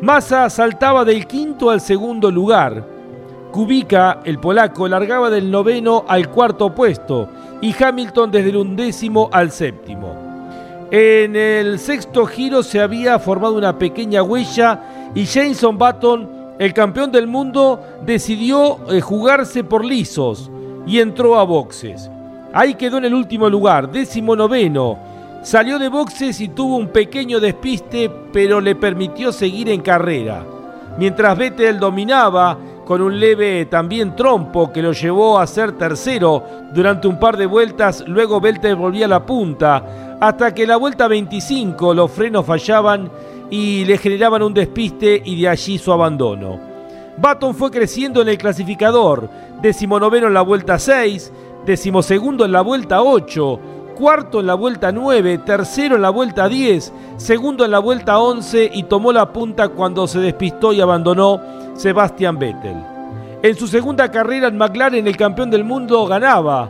[0.00, 2.99] Massa saltaba del quinto al segundo lugar.
[3.50, 7.28] Kubica, el polaco, largaba del noveno al cuarto puesto
[7.60, 10.30] y Hamilton desde el undécimo al séptimo.
[10.90, 17.12] En el sexto giro se había formado una pequeña huella y Jameson Button, el campeón
[17.12, 20.50] del mundo, decidió eh, jugarse por lisos
[20.86, 22.10] y entró a boxes.
[22.52, 24.98] Ahí quedó en el último lugar, décimo noveno.
[25.42, 30.44] Salió de boxes y tuvo un pequeño despiste, pero le permitió seguir en carrera.
[30.98, 32.58] Mientras Vettel dominaba,
[32.90, 36.42] con un leve también trompo que lo llevó a ser tercero
[36.74, 41.06] durante un par de vueltas, luego Vettel volvía a la punta, hasta que la vuelta
[41.06, 43.08] 25 los frenos fallaban
[43.48, 46.58] y le generaban un despiste y de allí su abandono.
[47.16, 49.30] Baton fue creciendo en el clasificador,
[49.62, 51.32] decimonoveno en la vuelta 6,
[51.64, 53.60] decimosegundo en la vuelta 8,
[53.96, 58.68] cuarto en la vuelta 9, tercero en la vuelta 10, segundo en la vuelta 11
[58.74, 62.76] y tomó la punta cuando se despistó y abandonó Sebastian Vettel.
[63.42, 66.68] En su segunda carrera en McLaren el campeón del mundo ganaba.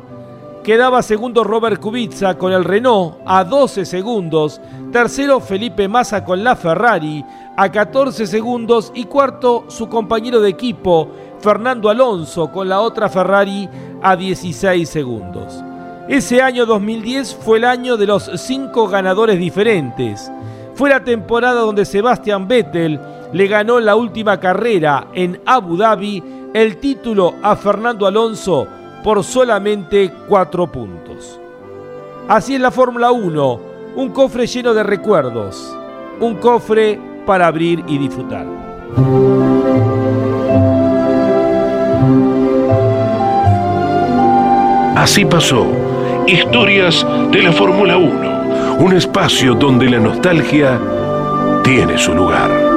[0.63, 4.61] Quedaba segundo Robert Kubica con el Renault a 12 segundos,
[4.93, 7.25] tercero Felipe Massa con la Ferrari
[7.57, 11.09] a 14 segundos y cuarto su compañero de equipo
[11.41, 13.69] Fernando Alonso con la otra Ferrari
[14.01, 15.61] a 16 segundos.
[16.07, 20.31] Ese año 2010 fue el año de los cinco ganadores diferentes.
[20.75, 23.01] Fue la temporada donde Sebastian Vettel
[23.33, 26.23] le ganó la última carrera en Abu Dhabi
[26.55, 28.67] el título a Fernando Alonso
[29.05, 31.41] por solamente cuatro puntos.
[32.29, 33.61] Así es la Fórmula 1,
[33.97, 35.77] un cofre lleno de recuerdos,
[36.21, 38.47] un cofre para abrir y disfrutar.
[44.97, 45.67] Así pasó,
[46.27, 50.79] historias de la Fórmula 1, un espacio donde la nostalgia
[51.65, 52.70] tiene su lugar.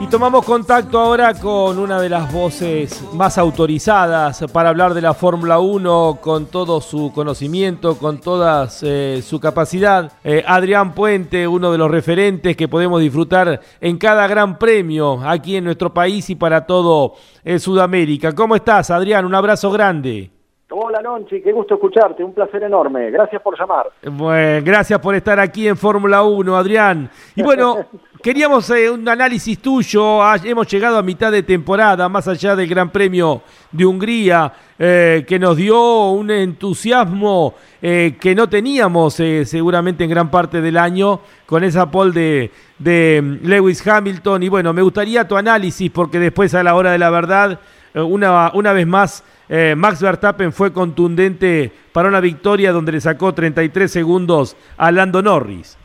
[0.00, 5.14] Y tomamos contacto ahora con una de las voces más autorizadas para hablar de la
[5.14, 10.12] Fórmula 1, con todo su conocimiento, con toda eh, su capacidad.
[10.22, 15.56] Eh, Adrián Puente, uno de los referentes que podemos disfrutar en cada gran premio aquí
[15.56, 18.32] en nuestro país y para todo eh, Sudamérica.
[18.32, 19.24] ¿Cómo estás, Adrián?
[19.24, 20.33] Un abrazo grande.
[20.70, 23.10] Hola, Lonchi, qué gusto escucharte, un placer enorme.
[23.10, 23.86] Gracias por llamar.
[24.02, 27.10] Bueno, gracias por estar aquí en Fórmula 1, Adrián.
[27.36, 27.84] Y bueno,
[28.22, 30.22] queríamos eh, un análisis tuyo.
[30.22, 35.26] Ah, hemos llegado a mitad de temporada, más allá del Gran Premio de Hungría, eh,
[35.28, 41.20] que nos dio un entusiasmo eh, que no teníamos seguramente en gran parte del año
[41.44, 44.42] con esa pole de, de Lewis Hamilton.
[44.42, 47.60] Y bueno, me gustaría tu análisis, porque después a la hora de la verdad,
[47.94, 53.32] una, una vez más eh, Max Verstappen fue contundente para una victoria donde le sacó
[53.34, 55.78] 33 segundos a Lando Norris.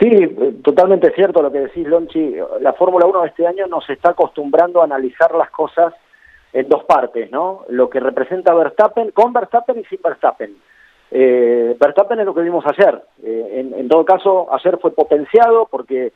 [0.00, 2.34] Sí, eh, totalmente cierto lo que decís, Lonchi.
[2.60, 5.94] La Fórmula 1 de este año nos está acostumbrando a analizar las cosas
[6.52, 7.64] en dos partes, ¿no?
[7.68, 10.56] Lo que representa Verstappen, con Verstappen y sin Verstappen.
[11.10, 13.02] Eh, Verstappen es lo que vimos ayer.
[13.22, 16.12] Eh, en, todo caso, ayer fue potenciado porque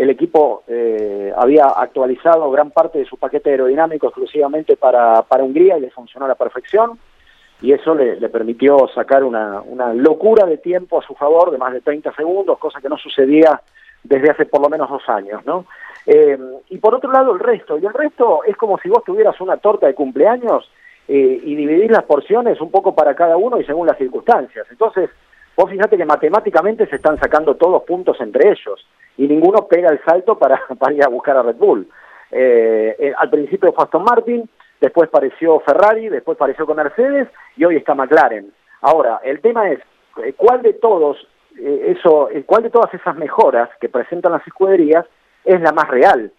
[0.00, 5.76] el equipo eh, había actualizado gran parte de su paquete aerodinámico exclusivamente para, para Hungría
[5.76, 6.98] y le funcionó a la perfección
[7.60, 11.82] y eso le, permitió sacar una, locura de tiempo a su favor de más de
[11.82, 13.60] 30 segundos, cosa que no sucedía
[14.02, 15.66] desde hace por lo menos dos años, ¿no?
[16.06, 16.38] Eh,
[16.70, 19.58] y por otro lado el resto, y el resto es como si vos tuvieras una
[19.58, 20.70] torta de cumpleaños
[21.08, 24.66] eh, y dividís las porciones un poco para cada uno y según las circunstancias.
[24.70, 25.10] Entonces,
[25.60, 28.86] vos fíjate que matemáticamente se están sacando todos puntos entre ellos
[29.16, 31.86] y ninguno pega el salto para, para ir a buscar a Red Bull.
[32.30, 34.48] Eh, al principio fue Aston Martin,
[34.80, 38.52] después pareció Ferrari, después pareció con Mercedes y hoy está McLaren.
[38.80, 39.80] Ahora, el tema es,
[40.24, 41.18] eh, ¿cuál de todos,
[41.58, 45.04] eh, eso, eh, cuál de todas esas mejoras que presentan las escuderías
[45.44, 46.32] es la más real?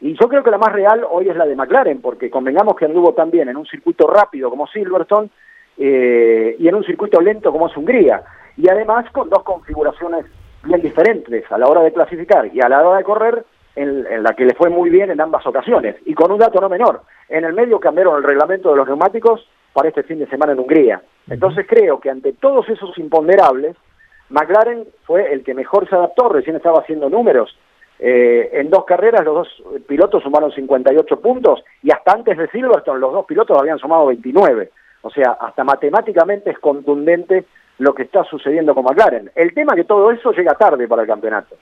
[0.00, 2.84] Y yo creo que la más real hoy es la de McLaren, porque convengamos que
[2.84, 5.30] anduvo también en un circuito rápido como Silverstone
[5.76, 8.22] y en un circuito lento como es Hungría.
[8.56, 10.26] Y además con dos configuraciones
[10.64, 13.44] bien diferentes a la hora de clasificar y a la hora de correr,
[13.76, 15.96] en, la que le fue muy bien en ambas ocasiones.
[16.04, 19.46] Y con un dato no menor, en el medio cambiaron el reglamento de los neumáticos
[19.72, 21.02] para este fin de semana en Hungría.
[21.28, 23.76] Entonces creo que ante todos esos imponderables,
[24.30, 27.56] McLaren fue el que mejor se adaptó, recién estaba haciendo números.
[27.98, 32.98] Eh, en dos carreras los dos pilotos sumaron 58 puntos y hasta antes de Silverstone
[32.98, 34.70] los dos pilotos habían sumado 29.
[35.02, 37.44] O sea, hasta matemáticamente es contundente
[37.78, 39.30] lo que está sucediendo con McLaren.
[39.34, 41.56] El tema es que todo eso llega tarde para el campeonato.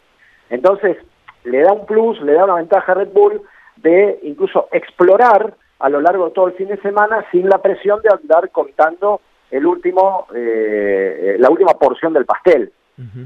[0.51, 0.99] Entonces,
[1.45, 3.41] le da un plus, le da una ventaja a Red Bull
[3.77, 8.01] de incluso explorar a lo largo de todo el fin de semana sin la presión
[8.03, 12.73] de andar contando el último, eh, la última porción del pastel.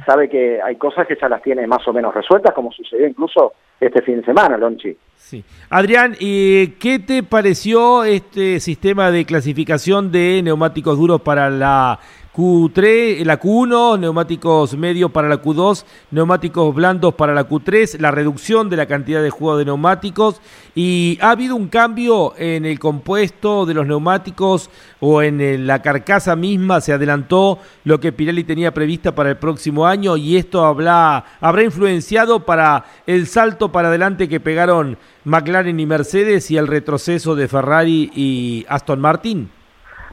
[0.07, 3.53] Sabe que hay cosas que ya las tiene más o menos resueltas, como sucedió incluso
[3.78, 4.97] este fin de semana, Lonchi.
[5.16, 5.45] Sí.
[5.68, 11.99] Adrián, ¿y qué te pareció este sistema de clasificación de neumáticos duros para la
[12.37, 18.68] Q3, la Q1, neumáticos medios para la Q2, neumáticos blandos para la Q3, la reducción
[18.68, 20.43] de la cantidad de juego de neumáticos
[20.74, 24.68] y ha habido un cambio en el compuesto de los neumáticos
[25.01, 29.87] o en la carcasa misma, se adelantó lo que Pirelli tenía prevista para el próximo
[29.87, 35.87] año y esto habrá, habrá influenciado para el salto para adelante que pegaron McLaren y
[35.87, 39.49] Mercedes y el retroceso de Ferrari y Aston Martin.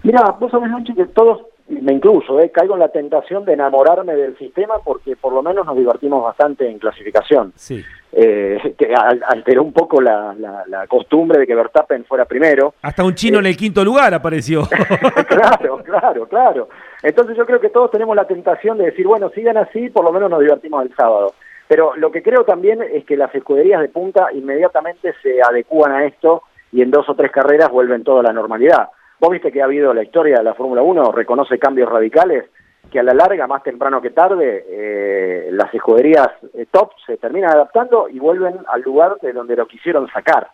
[0.03, 4.15] Mira, vos sabés, Noche, que todos me incluso, eh, caigo en la tentación de enamorarme
[4.15, 7.53] del sistema porque por lo menos nos divertimos bastante en clasificación.
[7.55, 7.83] Sí.
[8.15, 10.35] Eh, que alteró un poco la,
[10.67, 12.75] la, costumbre de que Verstappen fuera primero.
[12.83, 14.67] Hasta un chino en el quinto lugar apareció.
[15.27, 16.69] claro, claro, claro.
[17.01, 20.11] Entonces yo creo que todos tenemos la tentación de decir, bueno, sigan así, por lo
[20.11, 21.33] menos nos divertimos el sábado.
[21.67, 26.05] Pero lo que creo también es que las escuderías de punta inmediatamente se adecúan a
[26.05, 28.89] esto y en dos o tres carreras vuelven toda la normalidad.
[29.23, 32.43] Vos viste que ha habido la historia de la Fórmula 1, reconoce cambios radicales,
[32.91, 37.51] que a la larga, más temprano que tarde, eh, las escuderías eh, top se terminan
[37.51, 40.49] adaptando y vuelven al lugar de donde lo quisieron sacar,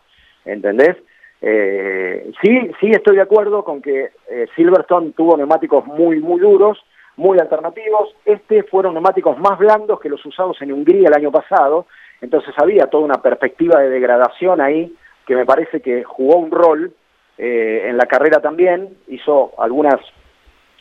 [0.45, 0.97] ¿entendés?
[1.41, 4.11] Eh, sí, sí estoy de acuerdo con que
[4.55, 6.77] Silverstone tuvo neumáticos muy, muy duros,
[7.17, 8.13] muy alternativos.
[8.23, 11.87] Este fueron neumáticos más blandos que los usados en Hungría el año pasado,
[12.21, 14.95] entonces había toda una perspectiva de degradación ahí
[15.25, 16.93] que me parece que jugó un rol
[17.41, 19.95] eh, en la carrera también hizo algunas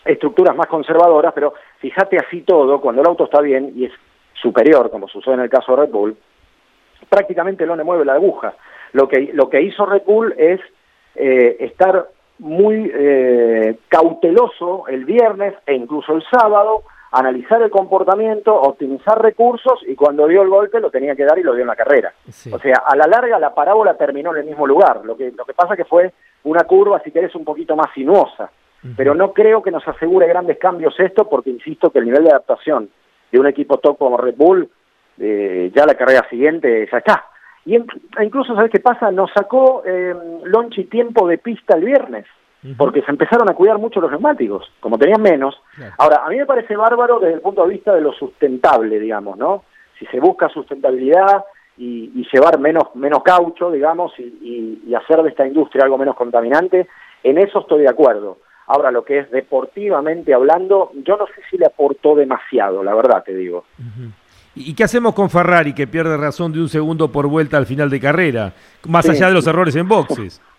[0.05, 3.93] estructuras más conservadoras, pero fíjate así todo, cuando el auto está bien y es
[4.35, 6.17] superior, como sucede en el caso de Red Bull,
[7.09, 8.55] prácticamente no le mueve la aguja.
[8.93, 10.61] Lo que, lo que hizo Red Bull es
[11.15, 12.09] eh, estar
[12.41, 16.83] muy eh, cauteloso el viernes e incluso el sábado,
[17.13, 21.45] analizar el comportamiento, optimizar recursos y cuando dio el golpe lo tenía que dar y
[21.45, 22.13] lo dio en la carrera.
[22.53, 25.05] O sea, a la larga la parábola terminó en el mismo lugar.
[25.05, 26.13] Lo que, lo que pasa que fue
[26.45, 28.51] una curva, si querés, un poquito más sinuosa.
[28.97, 32.31] Pero no creo que nos asegure grandes cambios esto, porque insisto que el nivel de
[32.31, 32.89] adaptación
[33.31, 34.71] de un equipo top como Red Bull,
[35.19, 37.25] eh, ya la carrera siguiente ya está.
[37.65, 37.85] Y e
[38.25, 39.11] incluso, ¿sabes qué pasa?
[39.11, 40.15] Nos sacó eh,
[40.45, 42.25] Lonchi tiempo de pista el viernes,
[42.77, 45.61] porque se empezaron a cuidar mucho los neumáticos, como tenían menos.
[45.99, 49.37] Ahora, a mí me parece bárbaro desde el punto de vista de lo sustentable, digamos,
[49.37, 49.65] ¿no?
[49.99, 51.45] Si se busca sustentabilidad,
[51.79, 56.89] y, llevar menos, menos caucho, digamos, y, y, hacer de esta industria algo menos contaminante,
[57.23, 58.39] en eso estoy de acuerdo.
[58.67, 63.23] Ahora, lo que es deportivamente hablando, yo no sé si le aportó demasiado, la verdad
[63.25, 63.65] te digo.
[64.55, 67.89] ¿Y qué hacemos con Ferrari, que pierde razón de un segundo por vuelta al final
[67.89, 68.53] de carrera,
[68.87, 70.43] más allá de los errores en boxes?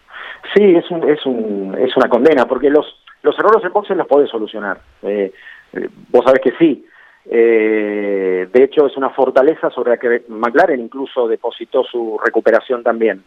[0.55, 2.85] Sí, es, un, es, un, es una condena, porque los,
[3.21, 4.79] los errores en boxes los podés solucionar.
[5.03, 5.31] Eh,
[5.73, 6.83] eh, vos sabés que sí,
[7.31, 13.23] Eh, de hecho, es una fortaleza sobre la que McLaren incluso depositó su recuperación también.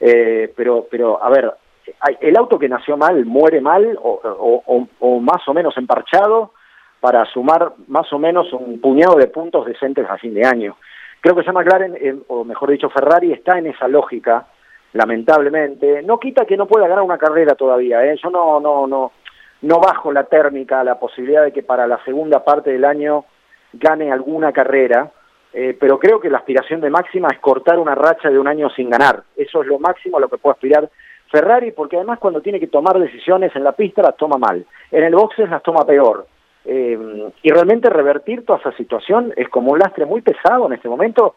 [0.00, 1.52] Eh, pero, pero, a ver,
[2.20, 6.52] el auto que nació mal muere mal o, más o menos emparchado
[6.98, 10.76] para sumar más o menos un puñado de puntos decentes a fin de año.
[11.20, 14.46] Creo que ya McLaren, eh, o mejor dicho Ferrari, está en esa lógica,
[14.94, 16.02] lamentablemente.
[16.02, 18.18] No quita que no pueda ganar una carrera todavía, ¿eh?
[18.20, 19.12] yo no, no, no,
[19.62, 23.24] no bajo la térmica, la posibilidad de que para la segunda parte del año
[23.78, 25.10] gane alguna carrera,
[25.52, 28.70] eh, pero creo que la aspiración de máxima es cortar una racha de un año
[28.70, 29.22] sin ganar.
[29.36, 30.90] Eso es lo máximo a lo que puede aspirar
[31.30, 35.04] Ferrari, porque además cuando tiene que tomar decisiones en la pista las toma mal, en
[35.04, 36.26] el boxes las toma peor.
[36.64, 40.88] Eh, y realmente revertir toda esa situación es como un lastre muy pesado en este
[40.88, 41.36] momento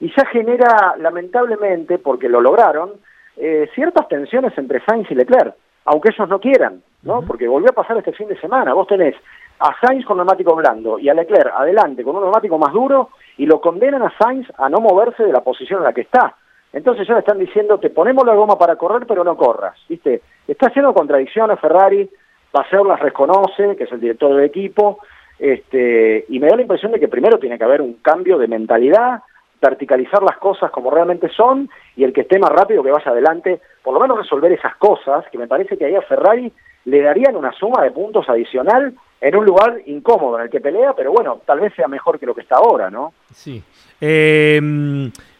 [0.00, 2.92] y ya genera, lamentablemente, porque lo lograron,
[3.36, 5.54] eh, ciertas tensiones entre Sainz y Leclerc,
[5.88, 7.22] aunque ellos no quieran, ¿no?
[7.22, 8.74] Porque volvió a pasar este fin de semana.
[8.74, 9.14] Vos tenés
[9.58, 13.08] a Sainz con neumático blando y a Leclerc adelante con un neumático más duro
[13.38, 16.34] y lo condenan a Sainz a no moverse de la posición en la que está.
[16.74, 20.20] Entonces ya le están diciendo, te ponemos la goma para correr, pero no corras, ¿viste?
[20.46, 22.08] Está haciendo contradicciones Ferrari,
[22.50, 24.98] Paseo las reconoce, que es el director del equipo,
[25.38, 28.48] este, y me da la impresión de que primero tiene que haber un cambio de
[28.48, 29.22] mentalidad,
[29.60, 33.60] verticalizar las cosas como realmente son, y el que esté más rápido que vaya adelante,
[33.82, 36.52] por lo menos resolver esas cosas, que me parece que ahí a Ferrari
[36.84, 40.92] le darían una suma de puntos adicional en un lugar incómodo en el que pelea,
[40.96, 43.12] pero bueno, tal vez sea mejor que lo que está ahora, ¿no?
[43.32, 43.62] Sí.
[44.00, 44.60] Eh,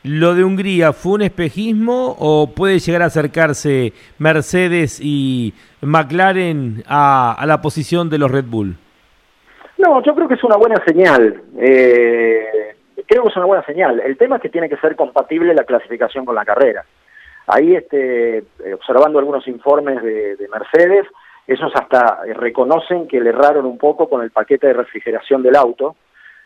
[0.02, 7.44] ¿Lo de Hungría fue un espejismo o puede llegar a acercarse Mercedes y McLaren a,
[7.46, 8.76] la posición de los Red Bull?
[9.76, 11.42] No, yo creo que es una buena señal.
[11.58, 12.74] Eh,
[13.08, 14.00] creo que es una buena señal.
[14.00, 16.84] El tema es que tiene que ser compatible la clasificación con la carrera.
[17.48, 21.06] Ahí, este, eh, observando algunos informes de, de Mercedes,
[21.48, 25.96] esos hasta reconocen que le erraron un poco con el paquete de refrigeración del auto.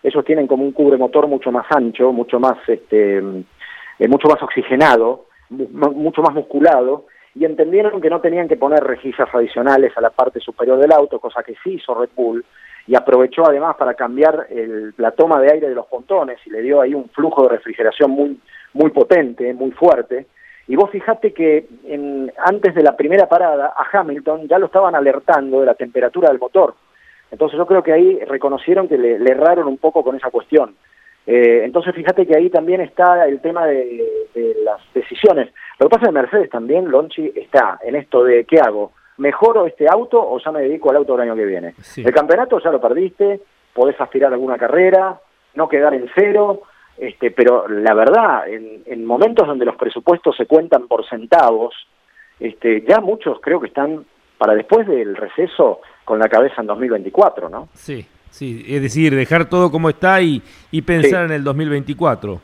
[0.00, 5.26] Ellos tienen como un cubremotor mucho más ancho, mucho más, este, eh, mucho más oxigenado,
[5.50, 10.38] mucho más musculado, y entendieron que no tenían que poner rejillas adicionales a la parte
[10.38, 12.44] superior del auto, cosa que sí hizo Red Bull,
[12.86, 14.46] y aprovechó además para cambiar
[14.96, 18.10] la toma de aire de los pontones y le dio ahí un flujo de refrigeración
[18.10, 18.40] muy,
[18.72, 20.26] muy potente, muy fuerte,
[20.68, 24.94] y vos fijate que en, antes de la primera parada a Hamilton ya lo estaban
[24.94, 26.74] alertando de la temperatura del motor.
[27.30, 30.76] Entonces yo creo que ahí reconocieron que le, erraron un poco con esa cuestión.
[31.26, 34.04] Eh, entonces fíjate que ahí también está el tema de,
[34.64, 35.52] las decisiones.
[35.78, 38.92] Lo que pasa en Mercedes también, Lonchi, está en esto de ¿qué hago?
[39.22, 41.74] ¿Mejoro este auto o ya me dedico al auto el año que viene?
[41.96, 43.40] El campeonato ya lo perdiste,
[43.72, 45.20] podés aspirar a alguna carrera,
[45.54, 46.62] no quedar en cero,
[46.98, 51.72] este, pero la verdad, en, momentos donde los presupuestos se cuentan por centavos,
[52.40, 54.04] este, ya muchos creo que están
[54.38, 57.68] para después del receso con la cabeza en 2024, ¿no?
[57.74, 60.42] Sí, sí, es decir, dejar todo como está y,
[60.72, 62.40] y pensar en el 2024.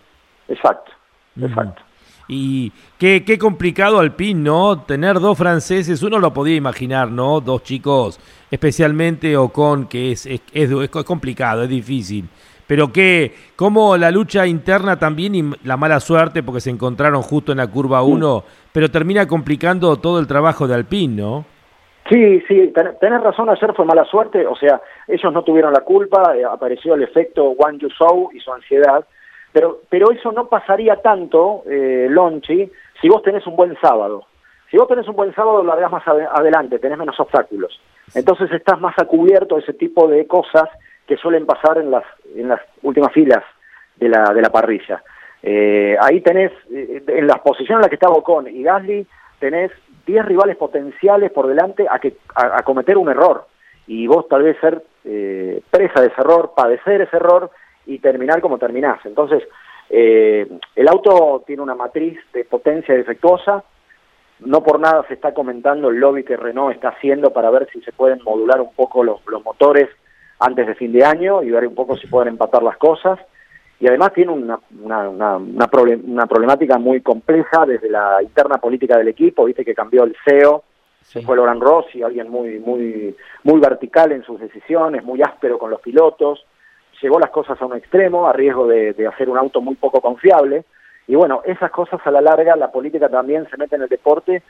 [0.46, 0.92] Exacto,
[1.40, 1.82] exacto.
[2.28, 4.82] Y qué, qué complicado Alpine, ¿no?
[4.82, 7.40] Tener dos franceses, uno lo podía imaginar, ¿no?
[7.40, 8.20] Dos chicos,
[8.50, 12.28] especialmente Ocon, que es, es, es, es complicado, es difícil
[12.68, 17.50] pero que como la lucha interna también y la mala suerte porque se encontraron justo
[17.50, 21.44] en la curva 1, pero termina complicando todo el trabajo de Alpine, ¿no?
[22.08, 26.34] Sí, sí, tenés razón, ayer fue mala suerte, o sea, ellos no tuvieron la culpa,
[26.36, 29.04] eh, apareció el efecto Wang Yusou y su ansiedad,
[29.58, 34.24] pero, pero eso no pasaría tanto, eh, Lonchi, si vos tenés un buen sábado.
[34.70, 37.80] Si vos tenés un buen sábado, lo harás más adelante, tenés menos obstáculos.
[38.14, 40.68] Entonces estás más a cubierto de ese tipo de cosas
[41.08, 42.04] que suelen pasar en las,
[42.36, 43.42] en las últimas filas
[43.96, 45.02] de la, de la parrilla.
[45.42, 49.08] Eh, ahí tenés, eh, en las posiciones en las que está Bocón y Gasly,
[49.40, 49.72] tenés
[50.06, 53.48] 10 rivales potenciales por delante a, que, a, cometer un error.
[53.88, 57.50] Y vos tal vez ser eh, presa de ese error, padecer ese error
[57.88, 59.04] y terminar como terminás.
[59.04, 59.42] Entonces,
[59.90, 63.64] el auto tiene una matriz de potencia defectuosa,
[64.40, 67.80] no por nada se está comentando el lobby que Renault está haciendo para ver si
[67.80, 69.88] se pueden modular un poco los, los motores
[70.38, 73.18] antes de fin de año y ver un poco si pueden empatar las cosas.
[73.80, 79.44] Y además tiene una, una, una, problemática muy compleja desde la interna política del equipo,
[79.44, 80.64] viste que cambió el CEO,
[81.00, 85.70] se fue Loran Rossi, alguien muy, muy, muy vertical en sus decisiones, muy áspero con
[85.70, 86.44] los pilotos,
[87.00, 90.64] llevó las cosas a un extremo a riesgo de, hacer un auto muy poco confiable.
[91.06, 94.42] Y bueno, esas cosas a la larga, la política también se mete en el deporte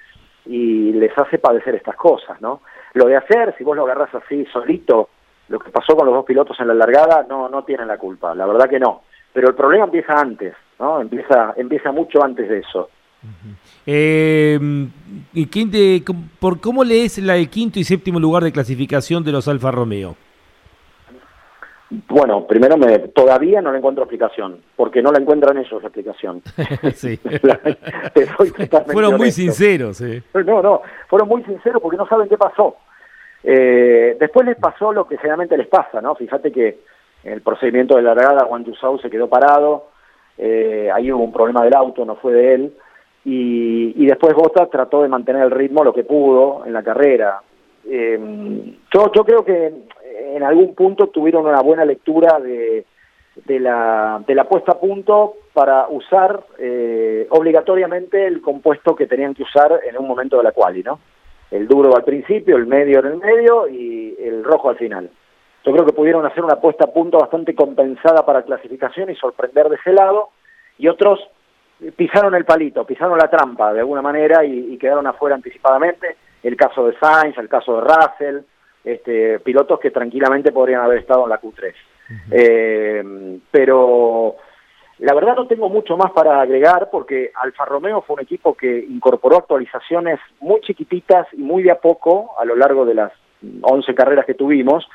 [0.46, 2.62] y les hace padecer estas cosas, ¿no?
[2.94, 5.11] Lo de hacer, si vos lo agarras así solito,
[5.49, 8.34] lo que pasó con los dos pilotos en la largada no, no tienen la culpa,
[8.34, 9.03] la verdad que no.
[9.32, 11.01] Pero el problema empieza antes, ¿no?
[11.01, 12.88] Empieza, empieza mucho antes de eso.
[13.86, 14.59] eh,
[15.34, 16.01] ¿y
[16.40, 20.16] ¿Por cómo lees la, el quinto y séptimo lugar de clasificación de los Alfa Romeo?
[21.91, 26.43] Bueno, primero me, todavía no le encuentro explicación, porque no la encuentran ellos la explicación.
[26.95, 27.16] sí.
[28.93, 30.03] fueron muy sinceros.
[30.34, 32.76] No, no, fueron muy sinceros porque no saben qué pasó.
[33.43, 36.14] Eh, después les pasó lo que generalmente les pasa, ¿no?
[36.14, 36.80] Fíjate que
[37.24, 39.86] el procedimiento de largada, Juan Tusau se quedó parado,
[40.36, 42.72] eh, ahí hubo un problema del auto, no fue de él,
[43.24, 47.41] y, y después Bota trató de mantener el ritmo lo que pudo en la carrera.
[47.91, 49.72] Eh, yo, yo creo que
[50.34, 52.84] en algún punto tuvieron una buena lectura de,
[53.47, 59.43] la, de la puesta a punto para usar eh, obligatoriamente el compuesto que tenían que
[59.43, 61.01] usar en un momento de la quali, ¿no?
[61.51, 65.11] El duro al principio, el medio en el medio y el rojo al final.
[65.64, 69.68] Yo creo que pudieron hacer una puesta a punto bastante compensada para clasificación y sorprender
[69.68, 70.28] de ese lado,
[70.76, 71.20] y otros
[71.97, 76.16] pisaron el palito, pisaron la trampa de alguna manera y quedaron afuera anticipadamente.
[76.43, 78.39] El caso de Sainz, el caso de Russell,
[78.84, 81.74] este, pilotos que tranquilamente podrían haber estado en la Q3.
[82.30, 84.36] Eh, pero
[84.99, 88.78] la verdad no tengo mucho más para agregar porque Alfa Romeo fue un equipo que
[88.78, 93.12] incorporó actualizaciones muy chiquititas y muy de a poco a lo largo de las
[93.62, 94.89] 11 carreras que tuvimos,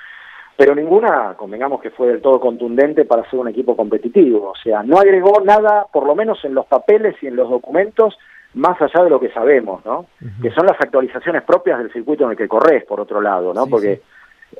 [0.57, 4.51] pero ninguna, convengamos que fue del todo contundente para ser un equipo competitivo.
[4.51, 8.17] O sea, no agregó nada, por lo menos en los papeles y en los documentos,
[8.55, 10.07] más allá de lo que sabemos, ¿no?
[10.41, 13.67] Que son las actualizaciones propias del circuito en el que corres, por otro lado, ¿no?
[13.67, 14.01] porque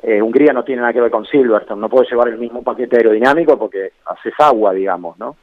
[0.02, 2.96] eh, Hungría no tiene nada que ver con Silverstone, no puede llevar el mismo paquete
[2.96, 5.36] aerodinámico porque haces agua, digamos, ¿no?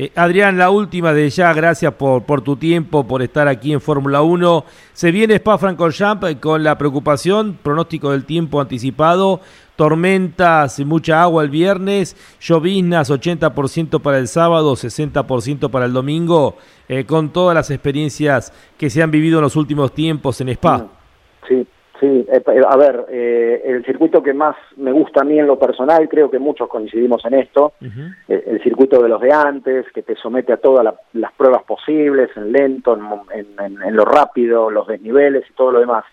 [0.00, 3.80] Eh, Adrián, la última de ya, gracias por, por tu tiempo, por estar aquí en
[3.80, 4.64] Fórmula 1.
[4.92, 9.40] Se viene Spa-Francorchamps eh, con la preocupación, pronóstico del tiempo anticipado,
[9.74, 16.56] tormentas, mucha agua el viernes, lloviznas 80% para el sábado, 60% para el domingo,
[16.88, 20.86] eh, con todas las experiencias que se han vivido en los últimos tiempos en Spa.
[21.48, 21.66] Sí,
[22.00, 25.58] sí, eh, a ver, eh, el circuito que más me gusta a mí en lo
[25.58, 27.72] personal, creo que muchos coincidimos en esto,
[28.28, 32.52] el, circuito de los de antes, que te somete a todas las pruebas posibles, en
[32.52, 32.98] lento,
[33.32, 36.04] en, lo rápido, los desniveles y todo lo demás.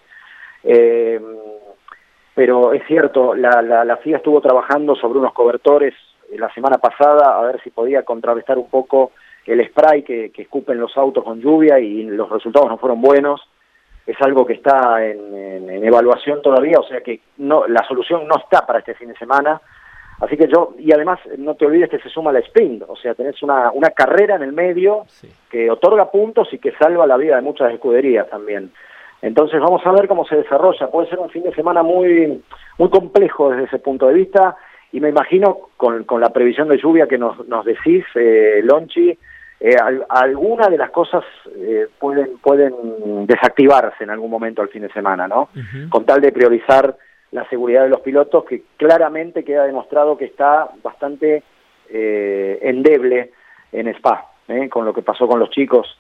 [0.64, 1.20] Eh,
[2.36, 5.94] pero es cierto, la, la, FIA estuvo trabajando sobre unos cobertores
[6.30, 9.12] eh, la semana pasada a ver si podía contrarrestar un poco
[9.46, 13.42] el spray que, que escupen los autos con lluvia y los resultados no fueron buenos.
[14.06, 18.66] Es algo que está en, evaluación todavía, o sea que no, la solución no está
[18.66, 19.62] para este fin de semana.
[20.22, 23.14] Así que yo, y además no te olvides que se suma la sprint, o sea,
[23.14, 25.06] tenés una, una carrera en el medio
[25.50, 28.72] que otorga puntos y que salva la vida de muchas escuderías también.
[29.22, 30.88] Entonces vamos a ver cómo se desarrolla.
[30.88, 32.44] Puede ser un fin de semana muy,
[32.78, 34.56] muy complejo desde ese punto de vista
[34.92, 39.18] y me imagino con, con la previsión de lluvia que nos, nos decís, eh, Lonchi,
[39.68, 39.76] eh,
[40.10, 41.24] algunas de las cosas
[41.56, 45.50] eh, pueden, pueden desactivarse en algún momento al fin de semana, ¿no?
[45.90, 46.96] Con tal de priorizar
[47.32, 51.42] la seguridad de los pilotos, que claramente queda demostrado que está bastante
[51.90, 53.32] eh, endeble
[53.72, 54.70] en Spa, ¿eh?
[54.70, 55.98] con lo que pasó con los chicos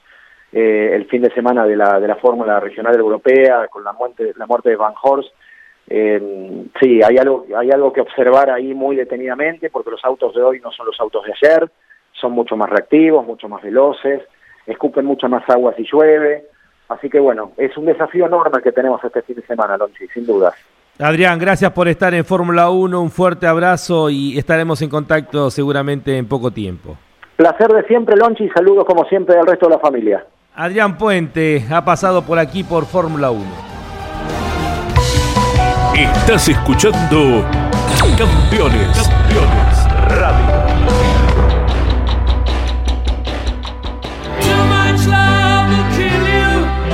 [0.51, 4.31] eh, el fin de semana de la, de la Fórmula Regional Europea, con la muerte,
[4.35, 5.33] la muerte de Van Horst.
[5.87, 10.43] Eh, sí, hay algo, hay algo que observar ahí muy detenidamente, porque los autos de
[10.43, 11.71] hoy no son los autos de ayer,
[12.19, 14.21] son mucho más reactivos, mucho más veloces,
[14.65, 16.45] escupen mucho más agua si llueve.
[16.87, 20.25] Así que bueno, es un desafío enorme que tenemos este fin de semana, Lonchi, sin
[20.25, 20.53] dudas.
[20.99, 26.17] Adrián, gracias por estar en Fórmula 1, un fuerte abrazo y estaremos en contacto seguramente
[26.17, 26.97] en poco tiempo.
[27.35, 30.25] Placer de siempre, Lonchi, y saludos como siempre al resto de la familia.
[30.55, 33.43] Adrián Puente ha pasado por aquí por Fórmula 1.
[35.97, 37.43] Estás escuchando
[38.17, 40.44] Campeones, Campeones Radio.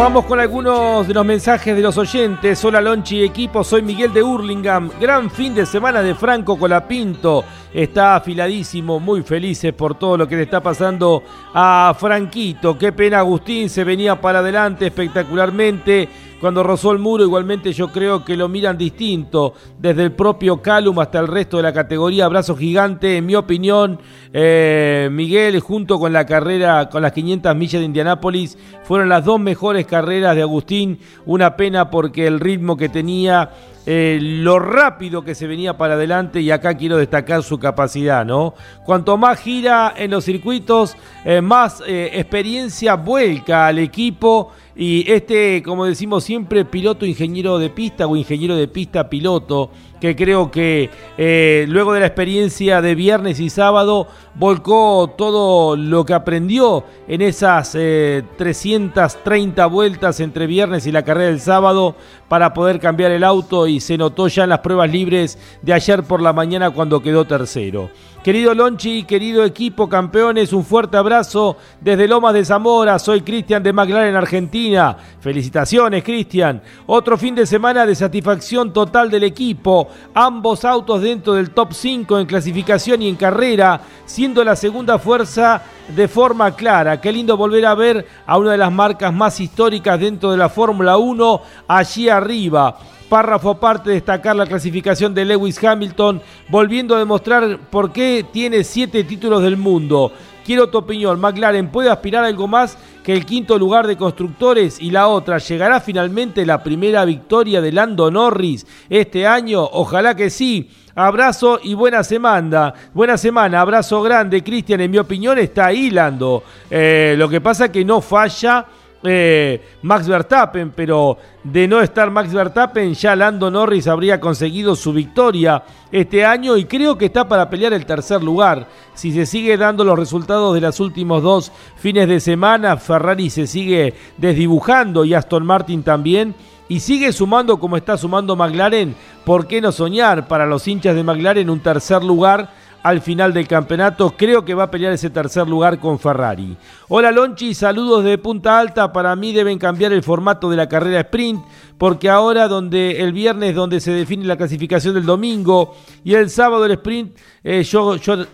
[0.02, 2.66] Vamos con algunos de los mensajes de los oyentes.
[2.66, 4.89] Hola Lonchi equipo, soy Miguel de Hurlingham.
[4.99, 7.45] Gran fin de semana de Franco Colapinto.
[7.74, 12.78] Está afiladísimo, muy felices por todo lo que le está pasando a Franquito.
[12.78, 16.10] Qué pena Agustín, se venía para adelante espectacularmente
[16.42, 20.98] cuando rozó el muro, igualmente yo creo que lo miran distinto, desde el propio Calum
[20.98, 22.26] hasta el resto de la categoría.
[22.26, 24.00] Abrazo gigante, en mi opinión,
[24.34, 29.40] eh, Miguel, junto con la carrera, con las 500 millas de Indianápolis, fueron las dos
[29.40, 30.98] mejores carreras de Agustín.
[31.28, 33.52] Una pena porque el ritmo que tenía
[33.86, 38.54] eh, lo rápido que se venía para adelante y acá quiero destacar su capacidad, ¿no?
[38.86, 45.86] Cuanto más gira en los circuitos, eh, más experiencia vuelca al equipo y este, como
[45.86, 49.72] decimos siempre, piloto ingeniero de pista o ingeniero de pista piloto,
[50.02, 56.06] que creo que eh, luego de la experiencia de viernes y sábado volcó todo lo
[56.06, 61.95] que aprendió en esas 330 eh, vueltas entre viernes y la carrera del sábado
[62.28, 66.04] para poder cambiar el auto y se notó ya en las pruebas libres de ayer
[66.04, 67.91] por la mañana cuando quedó tercero.
[68.24, 73.00] Querido Lonchi, querido equipo campeones, un fuerte abrazo desde Lomas de Zamora.
[73.00, 74.96] Soy Cristian de McLaren, Argentina.
[75.20, 76.62] Felicitaciones, Cristian.
[76.86, 79.88] Otro fin de semana de satisfacción total del equipo.
[80.14, 85.64] Ambos autos dentro del top 5 en clasificación y en carrera, siendo la segunda fuerza
[85.88, 87.02] de forma clara.
[87.02, 90.50] Qué lindo volver a ver a una de las marcas más históricas dentro de la
[90.50, 92.78] Fórmula 1 allí arriba
[93.12, 99.03] párrafo aparte destacar la clasificación de Lewis Hamilton, volviendo a demostrar por qué tiene siete
[99.03, 100.14] títulos del mundo.
[100.45, 104.91] Quiero tu opinión, McLaren puede aspirar algo más que el quinto lugar de constructores y
[104.91, 109.62] la otra, ¿llegará finalmente la primera victoria de Lando Norris este año?
[109.62, 110.70] Ojalá que sí.
[110.95, 112.74] Abrazo y buena semana.
[112.93, 114.41] Buena semana, abrazo grande.
[114.41, 116.43] Cristian, en mi opinión, está ahí Lando.
[116.70, 118.66] Eh, lo que pasa que no falla
[119.04, 124.93] eh, Max Verstappen, pero de no estar Max Verstappen, ya Lando Norris habría conseguido su
[124.93, 128.68] victoria este año y creo que está para pelear el tercer lugar.
[128.93, 133.47] Si se sigue dando los resultados de los últimos dos fines de semana, Ferrari se
[133.47, 136.36] sigue desdibujando y Aston Martin también.
[136.70, 138.95] Y sigue sumando como está sumando McLaren.
[139.26, 142.54] ¿Por qué no soñar para los hinchas de McLaren un tercer lugar?
[142.84, 144.14] Al final del campeonato.
[144.18, 146.58] Creo que va a pelear ese tercer lugar con Ferrari.
[146.88, 148.92] Hola Lonchi, saludos de Punta Alta.
[148.92, 151.44] Para mí deben cambiar el formato de la carrera sprint,
[151.78, 156.66] porque ahora donde el viernes donde se define la clasificación del domingo y el sábado
[156.66, 157.64] el sprint, eh,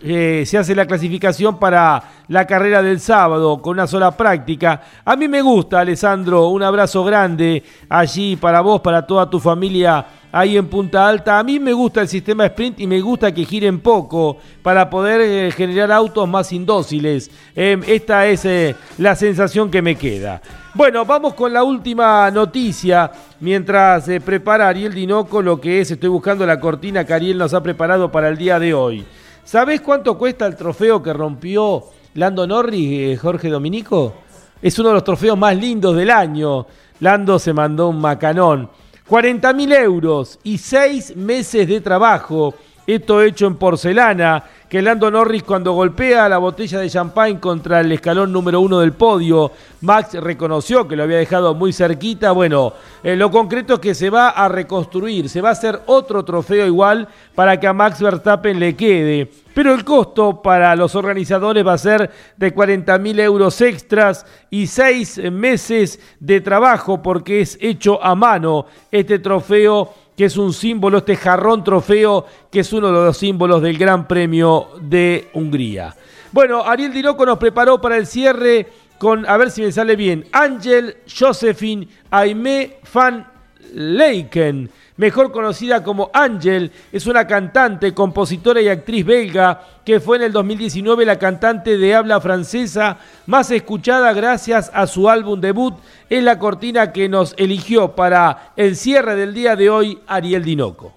[0.02, 4.82] eh, se hace la clasificación para la carrera del sábado con una sola práctica.
[5.04, 6.48] A mí me gusta, Alessandro.
[6.48, 11.38] Un abrazo grande allí para vos, para toda tu familia ahí en Punta Alta.
[11.38, 15.20] A mí me gusta el sistema sprint y me gusta que giren poco para poder
[15.20, 17.30] eh, generar autos más indóciles.
[17.54, 20.40] Em, esta es eh, la sensación que me queda.
[20.74, 23.10] Bueno, vamos con la última noticia
[23.40, 27.54] mientras eh, prepara Ariel Dinoco lo que es, estoy buscando la cortina que Ariel nos
[27.54, 29.04] ha preparado para el día de hoy.
[29.44, 34.14] ¿Sabés cuánto cuesta el trofeo que rompió Lando Norris, Jorge Dominico?
[34.60, 36.66] Es uno de los trofeos más lindos del año.
[37.00, 38.68] Lando se mandó un macanón.
[39.08, 42.54] 40 mil euros y seis meses de trabajo.
[42.88, 47.92] Esto hecho en porcelana, que Lando Norris cuando golpea la botella de champán contra el
[47.92, 52.32] escalón número uno del podio, Max reconoció que lo había dejado muy cerquita.
[52.32, 52.72] Bueno,
[53.02, 56.66] eh, lo concreto es que se va a reconstruir, se va a hacer otro trofeo
[56.66, 59.30] igual para que a Max Verstappen le quede.
[59.52, 64.66] Pero el costo para los organizadores va a ser de 40 mil euros extras y
[64.66, 70.98] seis meses de trabajo porque es hecho a mano este trofeo que es un símbolo,
[70.98, 75.94] este jarrón trofeo, que es uno de los símbolos del Gran Premio de Hungría.
[76.32, 78.66] Bueno, Ariel Dinoco nos preparó para el cierre
[78.98, 83.28] con, a ver si me sale bien, Ángel Josephine Aimé van
[83.72, 84.68] Leiken
[84.98, 90.32] mejor conocida como Angel, es una cantante, compositora y actriz belga que fue en el
[90.32, 95.74] 2019 la cantante de habla francesa más escuchada gracias a su álbum debut.
[96.10, 100.92] Es la cortina que nos eligió para el cierre del día de hoy Ariel Dinoco.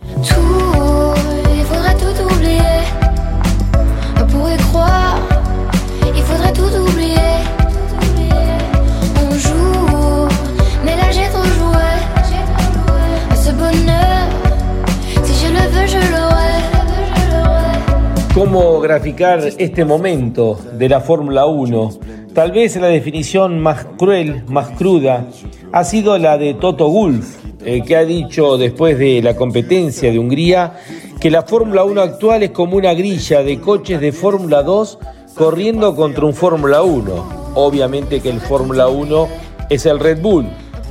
[18.42, 21.92] ¿Cómo graficar este momento de la Fórmula 1?
[22.34, 25.28] Tal vez la definición más cruel, más cruda,
[25.72, 30.18] ha sido la de Toto Wolff, eh, que ha dicho después de la competencia de
[30.18, 30.74] Hungría
[31.20, 34.98] que la Fórmula 1 actual es como una grilla de coches de Fórmula 2
[35.36, 37.52] corriendo contra un Fórmula 1.
[37.54, 39.28] Obviamente que el Fórmula 1
[39.70, 40.48] es el Red Bull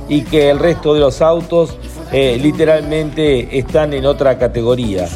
[0.07, 1.77] y que el resto de los autos
[2.13, 5.09] eh, literalmente están en otra categoría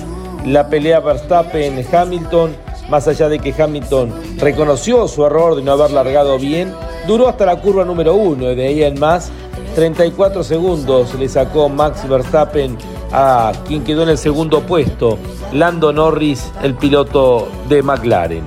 [0.45, 2.55] la pelea Verstappen-Hamilton,
[2.89, 6.73] más allá de que Hamilton reconoció su error de no haber largado bien,
[7.07, 9.31] duró hasta la curva número uno y de ahí en más
[9.75, 12.77] 34 segundos le sacó Max Verstappen
[13.11, 15.17] a quien quedó en el segundo puesto,
[15.51, 18.43] Lando Norris, el piloto de McLaren.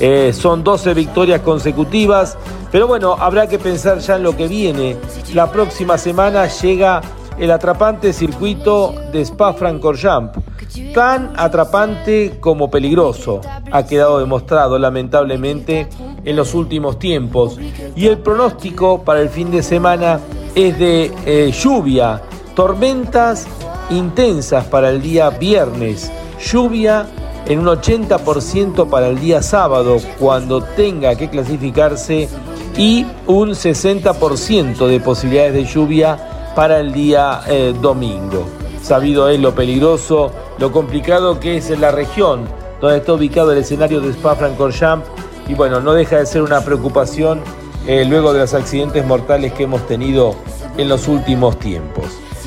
[0.00, 2.36] Eh, son 12 victorias consecutivas,
[2.70, 4.96] pero bueno, habrá que pensar ya en lo que viene.
[5.34, 7.00] La próxima semana llega
[7.38, 10.51] el atrapante circuito de Spa-Francorchamps
[10.94, 15.88] tan atrapante como peligroso, ha quedado demostrado lamentablemente
[16.24, 17.58] en los últimos tiempos.
[17.96, 20.20] Y el pronóstico para el fin de semana
[20.54, 22.22] es de eh, lluvia,
[22.54, 23.46] tormentas
[23.90, 26.10] intensas para el día viernes,
[26.40, 27.06] lluvia
[27.46, 32.28] en un 80% para el día sábado cuando tenga que clasificarse
[32.76, 38.61] y un 60% de posibilidades de lluvia para el día eh, domingo.
[38.82, 42.46] Sabido es lo peligroso, lo complicado que es en la región
[42.80, 45.06] donde está ubicado el escenario de Spa-Francorchamps
[45.48, 47.40] y bueno, no deja de ser una preocupación
[47.86, 50.34] eh, luego de los accidentes mortales que hemos tenido
[50.76, 52.06] en los últimos tiempos.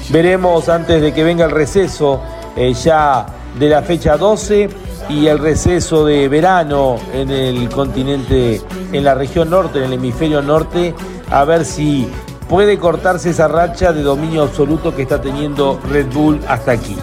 [0.10, 2.22] Veremos antes de que venga el receso
[2.56, 3.26] eh, ya
[3.58, 4.70] de la fecha 12
[5.10, 8.62] y el receso de verano en el continente,
[8.92, 10.94] en la región norte, en el hemisferio norte,
[11.32, 12.10] a ver si
[12.50, 16.96] puede cortarse esa racha de dominio absoluto que está teniendo Red Bull hasta aquí.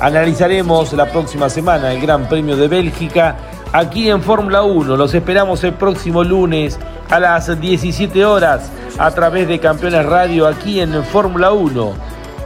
[0.00, 3.36] Analizaremos la próxima semana el Gran Premio de Bélgica
[3.72, 4.96] aquí en Fórmula 1.
[4.96, 6.78] Los esperamos el próximo lunes
[7.10, 11.92] a las 17 horas a través de Campeones Radio aquí en Fórmula 1.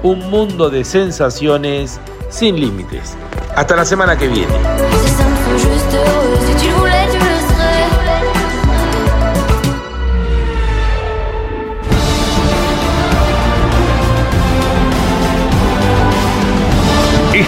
[0.02, 3.16] Un mundo de sensaciones sin límites.
[3.56, 4.87] Hasta la semana que viene.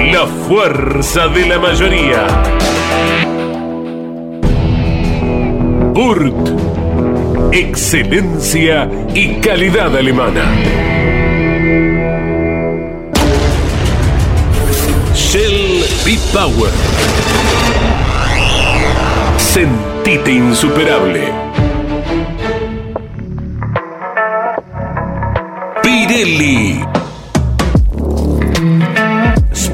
[0.00, 2.26] La fuerza de la mayoría.
[5.92, 6.48] Burt
[7.52, 10.44] excelencia y calidad alemana.
[15.14, 16.72] Shell B-Power.
[19.36, 21.32] Sentite insuperable.
[25.82, 26.97] Pirelli.